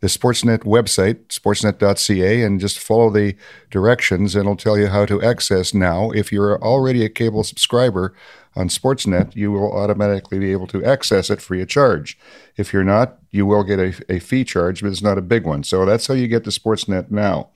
the 0.00 0.06
Sportsnet 0.06 0.60
website, 0.60 1.26
sportsnet.ca, 1.28 2.42
and 2.42 2.60
just 2.60 2.78
follow 2.78 3.10
the 3.10 3.34
directions, 3.70 4.34
and 4.34 4.42
it'll 4.42 4.56
tell 4.56 4.78
you 4.78 4.86
how 4.86 5.04
to 5.04 5.20
access 5.22 5.74
now. 5.74 6.10
If 6.10 6.30
you're 6.30 6.62
already 6.62 7.04
a 7.04 7.08
cable 7.08 7.42
subscriber 7.42 8.14
on 8.54 8.68
Sportsnet, 8.68 9.34
you 9.34 9.50
will 9.50 9.72
automatically 9.72 10.38
be 10.38 10.52
able 10.52 10.68
to 10.68 10.84
access 10.84 11.30
it 11.30 11.40
free 11.40 11.62
of 11.62 11.68
charge. 11.68 12.16
If 12.56 12.72
you're 12.72 12.84
not, 12.84 13.18
you 13.30 13.44
will 13.44 13.64
get 13.64 13.80
a, 13.80 13.94
a 14.08 14.20
fee 14.20 14.44
charge, 14.44 14.82
but 14.82 14.88
it's 14.88 15.02
not 15.02 15.18
a 15.18 15.22
big 15.22 15.44
one. 15.44 15.64
So 15.64 15.84
that's 15.84 16.06
how 16.06 16.14
you 16.14 16.28
get 16.28 16.44
to 16.44 16.50
Sportsnet 16.50 17.10
now. 17.10 17.50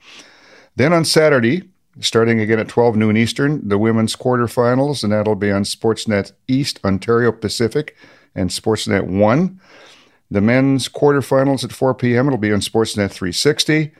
Then 0.75 0.91
on 0.91 1.05
Saturday, 1.05 1.69
starting 1.99 2.39
again 2.39 2.59
at 2.59 2.67
12 2.67 2.95
noon 2.95 3.17
Eastern, 3.17 3.67
the 3.67 3.77
women's 3.77 4.15
quarterfinals, 4.15 5.03
and 5.03 5.13
that'll 5.13 5.35
be 5.35 5.51
on 5.51 5.63
Sportsnet 5.63 6.31
East, 6.47 6.79
Ontario 6.83 7.31
Pacific, 7.31 7.95
and 8.35 8.49
Sportsnet 8.49 9.05
1. 9.05 9.59
The 10.31 10.41
men's 10.41 10.89
quarterfinals 10.89 11.63
at 11.63 11.71
4 11.71 11.93
p.m. 11.93 12.27
It'll 12.27 12.37
be 12.37 12.53
on 12.53 12.59
Sportsnet 12.59 13.11
360. 13.11 13.91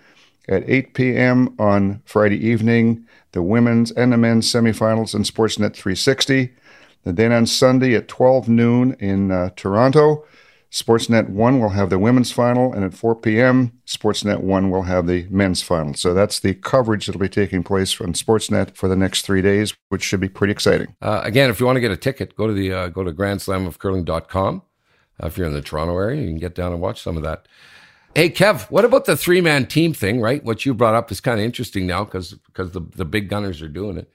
At 0.49 0.69
8 0.69 0.93
p.m. 0.93 1.55
on 1.57 2.01
Friday 2.05 2.35
evening, 2.45 3.07
the 3.31 3.41
women's 3.41 3.91
and 3.91 4.11
the 4.11 4.17
men's 4.17 4.51
semifinals 4.51 5.15
on 5.15 5.23
Sportsnet 5.23 5.73
360. 5.73 6.53
And 7.05 7.17
then 7.17 7.31
on 7.31 7.45
Sunday 7.45 7.95
at 7.95 8.07
12 8.07 8.49
noon 8.49 8.93
in 8.99 9.31
uh, 9.31 9.51
Toronto, 9.55 10.25
Sportsnet 10.73 11.29
1 11.29 11.59
will 11.59 11.69
have 11.69 11.91
the 11.91 11.99
women's 11.99 12.31
final, 12.31 12.73
and 12.73 12.83
at 12.83 12.95
4 12.95 13.15
p.m., 13.17 13.79
Sportsnet 13.85 14.39
1 14.39 14.71
will 14.71 14.81
have 14.81 15.05
the 15.05 15.27
men's 15.29 15.61
final. 15.61 15.93
So 15.93 16.15
that's 16.15 16.39
the 16.39 16.55
coverage 16.55 17.05
that'll 17.05 17.21
be 17.21 17.29
taking 17.29 17.61
place 17.61 18.01
on 18.01 18.13
Sportsnet 18.13 18.75
for 18.75 18.89
the 18.89 18.95
next 18.95 19.21
three 19.21 19.43
days, 19.43 19.75
which 19.89 20.01
should 20.01 20.19
be 20.19 20.29
pretty 20.29 20.51
exciting. 20.51 20.95
Uh, 20.99 21.21
again, 21.23 21.51
if 21.51 21.59
you 21.59 21.67
want 21.67 21.75
to 21.75 21.79
get 21.79 21.91
a 21.91 21.95
ticket, 21.97 22.35
go 22.35 22.47
to 22.47 22.53
the 22.53 22.73
uh, 22.73 22.87
go 22.87 23.03
to 23.03 23.11
grandslamofcurling.com. 23.11 24.63
Uh, 25.21 25.27
if 25.27 25.37
you're 25.37 25.45
in 25.45 25.53
the 25.53 25.61
Toronto 25.61 25.95
area, 25.95 26.19
you 26.19 26.27
can 26.27 26.39
get 26.39 26.55
down 26.55 26.71
and 26.71 26.81
watch 26.81 27.03
some 27.03 27.17
of 27.17 27.23
that. 27.23 27.47
Hey, 28.15 28.31
Kev, 28.31 28.71
what 28.71 28.83
about 28.83 29.05
the 29.05 29.15
three 29.15 29.41
man 29.41 29.67
team 29.67 29.93
thing, 29.93 30.21
right? 30.21 30.43
What 30.43 30.65
you 30.65 30.73
brought 30.73 30.95
up 30.95 31.11
is 31.11 31.21
kind 31.21 31.39
of 31.39 31.45
interesting 31.45 31.85
now 31.85 32.03
because 32.03 32.35
the, 32.55 32.83
the 32.95 33.05
big 33.05 33.29
gunners 33.29 33.61
are 33.61 33.69
doing 33.69 33.97
it. 33.97 34.11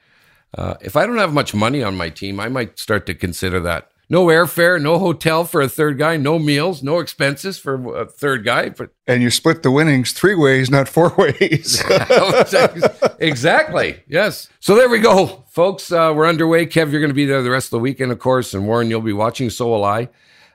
Uh, 0.56 0.74
if 0.80 0.96
I 0.96 1.06
don't 1.06 1.18
have 1.18 1.32
much 1.32 1.54
money 1.54 1.84
on 1.84 1.96
my 1.96 2.10
team, 2.10 2.40
I 2.40 2.48
might 2.48 2.80
start 2.80 3.06
to 3.06 3.14
consider 3.14 3.60
that. 3.60 3.92
No 4.10 4.26
airfare, 4.26 4.80
no 4.80 4.98
hotel 4.98 5.44
for 5.44 5.60
a 5.60 5.68
third 5.68 5.98
guy, 5.98 6.16
no 6.16 6.38
meals, 6.38 6.82
no 6.82 6.98
expenses 6.98 7.58
for 7.58 7.94
a 7.94 8.06
third 8.06 8.42
guy. 8.44 8.70
But 8.70 8.90
And 9.06 9.22
you 9.22 9.30
split 9.30 9.62
the 9.62 9.70
winnings 9.70 10.12
three 10.12 10.34
ways, 10.34 10.70
not 10.70 10.88
four 10.88 11.14
ways. 11.18 11.82
exactly. 13.18 14.02
Yes. 14.08 14.48
So 14.60 14.76
there 14.76 14.88
we 14.88 14.98
go, 15.00 15.44
folks. 15.50 15.92
Uh, 15.92 16.12
we're 16.16 16.26
underway. 16.26 16.64
Kev, 16.64 16.90
you're 16.90 17.00
going 17.00 17.10
to 17.10 17.14
be 17.14 17.26
there 17.26 17.42
the 17.42 17.50
rest 17.50 17.66
of 17.66 17.72
the 17.72 17.80
weekend, 17.80 18.10
of 18.10 18.18
course. 18.18 18.54
And 18.54 18.66
Warren, 18.66 18.88
you'll 18.88 19.02
be 19.02 19.12
watching. 19.12 19.50
So 19.50 19.68
will 19.68 19.84
I. 19.84 20.08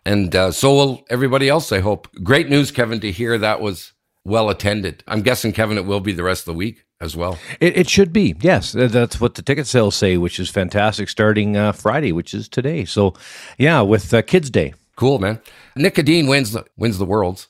And 0.05 0.35
uh, 0.35 0.51
so 0.51 0.73
will 0.73 1.05
everybody 1.09 1.47
else, 1.47 1.71
I 1.71 1.79
hope. 1.79 2.07
Great 2.23 2.49
news, 2.49 2.71
Kevin, 2.71 2.99
to 3.01 3.11
hear 3.11 3.37
that 3.37 3.61
was 3.61 3.93
well 4.25 4.49
attended. 4.49 5.03
I'm 5.07 5.21
guessing, 5.21 5.51
Kevin, 5.51 5.77
it 5.77 5.85
will 5.85 5.99
be 5.99 6.13
the 6.13 6.23
rest 6.23 6.41
of 6.41 6.53
the 6.53 6.57
week 6.57 6.85
as 7.01 7.15
well. 7.15 7.37
It, 7.59 7.77
it 7.77 7.89
should 7.89 8.13
be, 8.13 8.35
yes. 8.39 8.71
That's 8.71 9.19
what 9.19 9.35
the 9.35 9.41
ticket 9.41 9.67
sales 9.67 9.95
say, 9.95 10.17
which 10.17 10.39
is 10.39 10.49
fantastic. 10.49 11.09
Starting 11.09 11.57
uh, 11.57 11.71
Friday, 11.73 12.11
which 12.11 12.33
is 12.33 12.47
today. 12.47 12.85
So, 12.85 13.13
yeah, 13.57 13.81
with 13.81 14.13
uh, 14.13 14.21
Kids 14.21 14.49
Day. 14.49 14.73
Cool, 14.95 15.19
man. 15.19 15.41
Nick 15.75 15.97
Edin 15.97 16.27
wins 16.27 16.51
the, 16.51 16.65
wins 16.77 16.97
the 16.97 17.05
Worlds. 17.05 17.47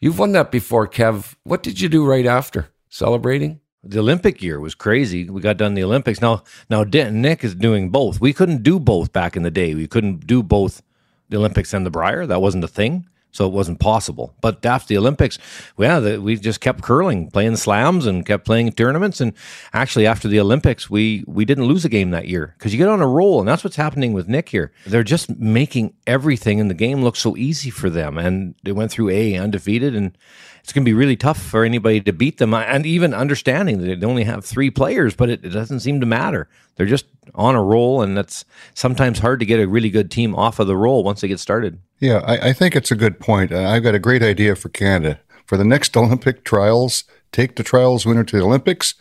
You've 0.00 0.18
won 0.18 0.32
that 0.32 0.50
before, 0.50 0.88
Kev. 0.88 1.36
What 1.44 1.62
did 1.62 1.80
you 1.80 1.88
do 1.88 2.04
right 2.04 2.26
after? 2.26 2.68
Celebrating? 2.88 3.60
The 3.84 4.00
Olympic 4.00 4.42
year 4.42 4.60
was 4.60 4.74
crazy. 4.74 5.28
We 5.28 5.40
got 5.40 5.56
done 5.56 5.74
the 5.74 5.84
Olympics. 5.84 6.20
Now, 6.20 6.44
now 6.68 6.84
Nick 6.84 7.42
is 7.44 7.54
doing 7.54 7.90
both. 7.90 8.20
We 8.20 8.32
couldn't 8.32 8.62
do 8.62 8.78
both 8.78 9.12
back 9.12 9.36
in 9.36 9.42
the 9.42 9.50
day. 9.50 9.74
We 9.74 9.88
couldn't 9.88 10.26
do 10.26 10.42
both 10.42 10.82
the 11.28 11.36
Olympics 11.36 11.72
and 11.72 11.86
the 11.86 11.90
Brier. 11.90 12.26
That 12.26 12.42
wasn't 12.42 12.64
a 12.64 12.68
thing. 12.68 13.06
So 13.32 13.46
it 13.46 13.52
wasn't 13.52 13.80
possible. 13.80 14.34
But 14.42 14.64
after 14.64 14.88
the 14.88 14.98
Olympics, 14.98 15.38
well, 15.78 16.02
the, 16.02 16.20
we 16.20 16.36
just 16.36 16.60
kept 16.60 16.82
curling, 16.82 17.30
playing 17.30 17.56
slams, 17.56 18.04
and 18.04 18.26
kept 18.26 18.44
playing 18.44 18.70
tournaments. 18.72 19.22
And 19.22 19.32
actually, 19.72 20.06
after 20.06 20.28
the 20.28 20.38
Olympics, 20.38 20.90
we 20.90 21.24
we 21.26 21.46
didn't 21.46 21.64
lose 21.64 21.84
a 21.84 21.88
game 21.88 22.10
that 22.10 22.28
year 22.28 22.54
because 22.58 22.72
you 22.72 22.78
get 22.78 22.88
on 22.88 23.00
a 23.00 23.06
roll, 23.06 23.40
and 23.40 23.48
that's 23.48 23.64
what's 23.64 23.76
happening 23.76 24.12
with 24.12 24.28
Nick 24.28 24.50
here. 24.50 24.70
They're 24.86 25.02
just 25.02 25.30
making 25.38 25.94
everything 26.06 26.58
in 26.58 26.68
the 26.68 26.74
game 26.74 27.02
look 27.02 27.16
so 27.16 27.34
easy 27.36 27.70
for 27.70 27.88
them, 27.88 28.18
and 28.18 28.54
they 28.64 28.72
went 28.72 28.90
through 28.90 29.08
A 29.08 29.36
undefeated, 29.36 29.96
and 29.96 30.16
it's 30.62 30.72
going 30.72 30.84
to 30.84 30.88
be 30.88 30.94
really 30.94 31.16
tough 31.16 31.40
for 31.40 31.64
anybody 31.64 32.00
to 32.02 32.12
beat 32.12 32.36
them. 32.38 32.54
And 32.54 32.86
even 32.86 33.14
understanding 33.14 33.78
that 33.78 34.00
they 34.00 34.06
only 34.06 34.24
have 34.24 34.44
three 34.44 34.70
players, 34.70 35.16
but 35.16 35.30
it, 35.30 35.44
it 35.44 35.50
doesn't 35.50 35.80
seem 35.80 36.00
to 36.00 36.06
matter. 36.06 36.48
They're 36.76 36.86
just 36.86 37.06
on 37.34 37.54
a 37.54 37.62
roll, 37.62 38.02
and 38.02 38.16
that's 38.16 38.44
sometimes 38.74 39.18
hard 39.18 39.40
to 39.40 39.46
get 39.46 39.60
a 39.60 39.68
really 39.68 39.90
good 39.90 40.10
team 40.10 40.34
off 40.34 40.58
of 40.58 40.66
the 40.66 40.76
roll 40.76 41.04
once 41.04 41.20
they 41.20 41.28
get 41.28 41.40
started. 41.40 41.78
Yeah, 41.98 42.22
I, 42.26 42.48
I 42.48 42.52
think 42.52 42.74
it's 42.74 42.90
a 42.90 42.96
good 42.96 43.20
point. 43.20 43.52
Uh, 43.52 43.68
I've 43.68 43.82
got 43.82 43.94
a 43.94 44.00
great 44.00 44.22
idea 44.22 44.56
for 44.56 44.68
Canada. 44.68 45.20
For 45.46 45.56
the 45.56 45.64
next 45.64 45.96
Olympic 45.96 46.44
trials, 46.44 47.04
take 47.30 47.56
the 47.56 47.62
trials 47.62 48.06
winner 48.06 48.24
to 48.24 48.36
the 48.36 48.44
Olympics 48.44 48.94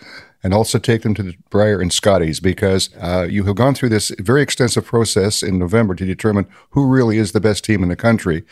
and 0.43 0.53
also 0.53 0.79
take 0.79 1.03
them 1.03 1.13
to 1.15 1.23
the 1.23 1.35
Brier 1.49 1.81
and 1.81 1.93
Scotties 1.93 2.39
because 2.39 2.89
uh, 2.99 3.27
you 3.29 3.43
have 3.43 3.55
gone 3.55 3.75
through 3.75 3.89
this 3.89 4.11
very 4.19 4.41
extensive 4.41 4.85
process 4.85 5.43
in 5.43 5.59
November 5.59 5.95
to 5.95 6.05
determine 6.05 6.47
who 6.71 6.87
really 6.87 7.17
is 7.17 7.31
the 7.31 7.41
best 7.41 7.63
team 7.63 7.83
in 7.83 7.89
the 7.89 7.95
country. 7.95 8.43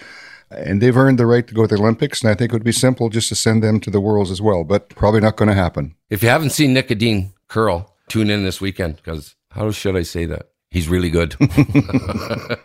And 0.51 0.81
they've 0.81 0.95
earned 0.95 1.19
the 1.19 1.27
right 1.27 1.45
to 1.47 1.53
go 1.53 1.63
to 1.63 1.75
the 1.75 1.81
Olympics, 1.81 2.21
and 2.21 2.31
I 2.31 2.33
think 2.33 2.51
it 2.51 2.55
would 2.55 2.63
be 2.63 2.71
simple 2.71 3.09
just 3.09 3.29
to 3.29 3.35
send 3.35 3.63
them 3.63 3.79
to 3.81 3.91
the 3.91 4.01
Worlds 4.01 4.31
as 4.31 4.41
well, 4.41 4.63
but 4.63 4.89
probably 4.89 5.19
not 5.19 5.35
going 5.35 5.49
to 5.49 5.53
happen. 5.53 5.95
If 6.09 6.23
you 6.23 6.29
haven't 6.29 6.51
seen 6.51 6.73
Nick 6.73 6.89
Edin 6.89 7.33
curl, 7.47 7.95
tune 8.07 8.31
in 8.31 8.43
this 8.43 8.59
weekend 8.59 8.95
because 8.95 9.35
how 9.51 9.71
should 9.71 9.95
I 9.95 10.03
say 10.03 10.25
that? 10.25 10.49
He's 10.71 10.87
really 10.87 11.09
good. 11.09 11.35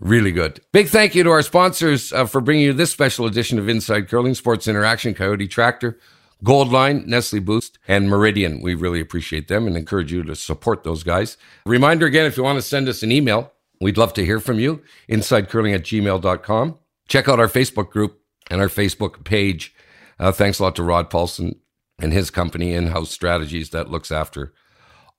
really 0.00 0.32
good. 0.32 0.60
Big 0.72 0.88
thank 0.88 1.14
you 1.14 1.22
to 1.22 1.30
our 1.30 1.42
sponsors 1.42 2.12
uh, 2.12 2.26
for 2.26 2.40
bringing 2.40 2.64
you 2.64 2.72
this 2.72 2.90
special 2.90 3.26
edition 3.26 3.58
of 3.58 3.68
Inside 3.68 4.08
Curling 4.08 4.34
Sports 4.34 4.66
Interaction, 4.66 5.14
Coyote 5.14 5.46
Tractor, 5.46 5.98
Gold 6.42 6.72
Line, 6.72 7.04
Nestle 7.06 7.38
Boost, 7.38 7.78
and 7.86 8.08
Meridian. 8.08 8.60
We 8.60 8.74
really 8.74 9.00
appreciate 9.00 9.48
them 9.48 9.66
and 9.66 9.76
encourage 9.76 10.12
you 10.12 10.22
to 10.24 10.34
support 10.34 10.82
those 10.82 11.04
guys. 11.04 11.36
Reminder 11.64 12.06
again, 12.06 12.26
if 12.26 12.36
you 12.36 12.42
want 12.42 12.56
to 12.56 12.62
send 12.62 12.88
us 12.88 13.02
an 13.02 13.12
email, 13.12 13.52
we'd 13.80 13.98
love 13.98 14.12
to 14.14 14.24
hear 14.24 14.40
from 14.40 14.58
you. 14.58 14.82
InsideCurling 15.08 15.74
at 15.74 15.82
gmail.com. 15.82 16.78
Check 17.08 17.28
out 17.28 17.40
our 17.40 17.48
Facebook 17.48 17.90
group 17.90 18.20
and 18.50 18.60
our 18.60 18.68
Facebook 18.68 19.24
page. 19.24 19.74
Uh, 20.18 20.32
thanks 20.32 20.58
a 20.58 20.64
lot 20.64 20.74
to 20.76 20.82
Rod 20.82 21.10
Paulson 21.10 21.60
and 22.00 22.12
his 22.12 22.30
company, 22.30 22.72
In 22.72 22.88
House 22.88 23.10
Strategies, 23.10 23.70
that 23.70 23.90
looks 23.90 24.10
after 24.10 24.52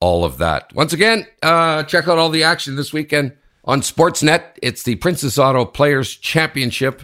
all 0.02 0.26
of 0.26 0.40
that. 0.40 0.74
Once 0.76 0.92
again, 0.92 1.26
uh, 1.42 1.84
check 1.84 2.10
out 2.10 2.18
all 2.18 2.30
the 2.30 2.44
action 2.44 2.76
this 2.76 2.92
weekend 2.92 3.32
on 3.64 3.80
Sportsnet. 3.82 4.44
It's 4.62 4.84
the 4.84 4.96
Princess 4.96 5.38
Auto 5.38 5.64
Players 5.64 6.16
Championship. 6.16 7.04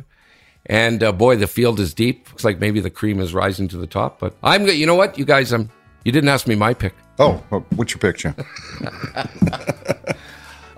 And 0.66 1.02
uh, 1.02 1.14
boy, 1.14 1.38
the 1.38 1.48
field 1.48 1.80
is 1.80 1.94
deep. 1.94 2.28
Looks 2.30 2.44
like 2.44 2.60
maybe 2.60 2.82
the 2.82 2.90
cream 2.90 3.22
is 3.22 3.34
rising 3.34 3.70
to 3.70 3.78
the 3.78 3.88
top. 3.88 4.20
But 4.20 4.36
I'm, 4.44 4.68
you 4.68 4.86
know 4.86 4.96
what, 4.96 5.18
you 5.18 5.24
guys, 5.24 5.54
um, 5.54 5.70
you 6.04 6.12
didn't 6.12 6.28
ask 6.28 6.46
me 6.46 6.56
my 6.56 6.74
pick. 6.74 6.94
Oh, 7.20 7.42
oh, 7.52 7.66
what's 7.76 7.94
your 7.94 8.00
picture? 8.00 8.36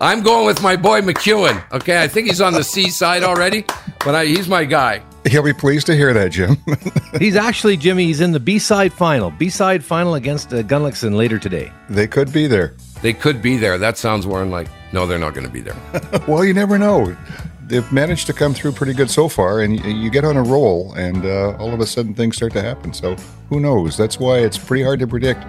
I'm 0.01 0.21
going 0.23 0.45
with 0.45 0.61
my 0.61 0.75
boy 0.77 1.01
McEwen. 1.01 1.61
Okay, 1.73 2.01
I 2.01 2.07
think 2.07 2.27
he's 2.27 2.39
on 2.41 2.53
the 2.53 2.63
seaside 2.63 3.21
already, 3.23 3.65
but 4.05 4.15
I, 4.15 4.25
he's 4.25 4.47
my 4.47 4.63
guy. 4.63 5.03
He'll 5.27 5.43
be 5.43 5.51
pleased 5.53 5.85
to 5.87 5.95
hear 5.95 6.13
that, 6.13 6.31
Jim. 6.31 6.55
He's 7.19 7.35
actually 7.35 7.75
Jimmy. 7.75 8.05
He's 8.05 8.21
in 8.21 8.31
the 8.31 8.39
B 8.39 8.57
side 8.57 8.93
final. 8.93 9.31
B 9.31 9.49
side 9.49 9.83
final 9.83 10.15
against 10.15 10.53
uh, 10.53 10.63
Gunnlaugson 10.63 11.13
later 11.13 11.37
today. 11.37 11.73
they 11.89 12.07
could 12.07 12.31
be 12.31 12.47
there. 12.47 12.73
They 13.01 13.11
could 13.11 13.41
be 13.41 13.57
there. 13.57 13.77
That 13.77 13.97
sounds 13.97 14.25
Warren 14.25 14.49
like, 14.49 14.69
no, 14.93 15.05
they're 15.05 15.19
not 15.19 15.33
going 15.33 15.45
to 15.45 15.51
be 15.51 15.59
there. 15.59 15.75
Well, 16.27 16.45
you 16.45 16.53
never 16.53 16.77
know. 16.79 17.15
They've 17.67 17.91
managed 17.91 18.27
to 18.27 18.33
come 18.33 18.53
through 18.53 18.71
pretty 18.71 18.93
good 18.93 19.11
so 19.11 19.27
far, 19.27 19.59
and 19.59 19.79
y- 19.83 19.89
you 19.89 20.09
get 20.09 20.23
on 20.23 20.37
a 20.37 20.41
roll, 20.43 20.93
and 20.93 21.25
uh, 21.25 21.57
all 21.57 21.73
of 21.73 21.81
a 21.81 21.85
sudden 21.85 22.13
things 22.15 22.37
start 22.37 22.53
to 22.53 22.61
happen. 22.61 22.93
So 22.93 23.15
who 23.49 23.59
knows? 23.59 23.97
That's 23.97 24.19
why 24.19 24.37
it's 24.37 24.57
pretty 24.57 24.83
hard 24.83 24.99
to 25.01 25.07
predict 25.07 25.43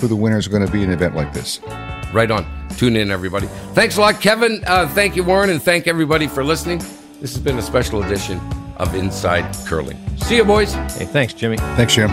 who 0.00 0.06
the 0.06 0.16
winner 0.16 0.38
is 0.38 0.46
going 0.46 0.64
to 0.64 0.70
be 0.72 0.84
in 0.84 0.90
an 0.90 0.94
event 0.94 1.16
like 1.16 1.32
this. 1.34 1.60
Right 2.16 2.30
on. 2.30 2.46
Tune 2.78 2.96
in, 2.96 3.10
everybody. 3.10 3.46
Thanks 3.74 3.98
a 3.98 4.00
lot, 4.00 4.22
Kevin. 4.22 4.64
Uh, 4.66 4.88
thank 4.88 5.16
you, 5.16 5.22
Warren, 5.22 5.50
and 5.50 5.62
thank 5.62 5.86
everybody 5.86 6.26
for 6.26 6.42
listening. 6.42 6.78
This 7.20 7.34
has 7.34 7.40
been 7.40 7.58
a 7.58 7.62
special 7.62 8.02
edition 8.02 8.40
of 8.78 8.94
Inside 8.94 9.54
Curling. 9.66 9.98
See 10.20 10.36
you, 10.36 10.44
boys. 10.44 10.72
Hey, 10.72 11.04
thanks, 11.04 11.34
Jimmy. 11.34 11.58
Thanks, 11.58 11.94
Jim. 11.94 12.08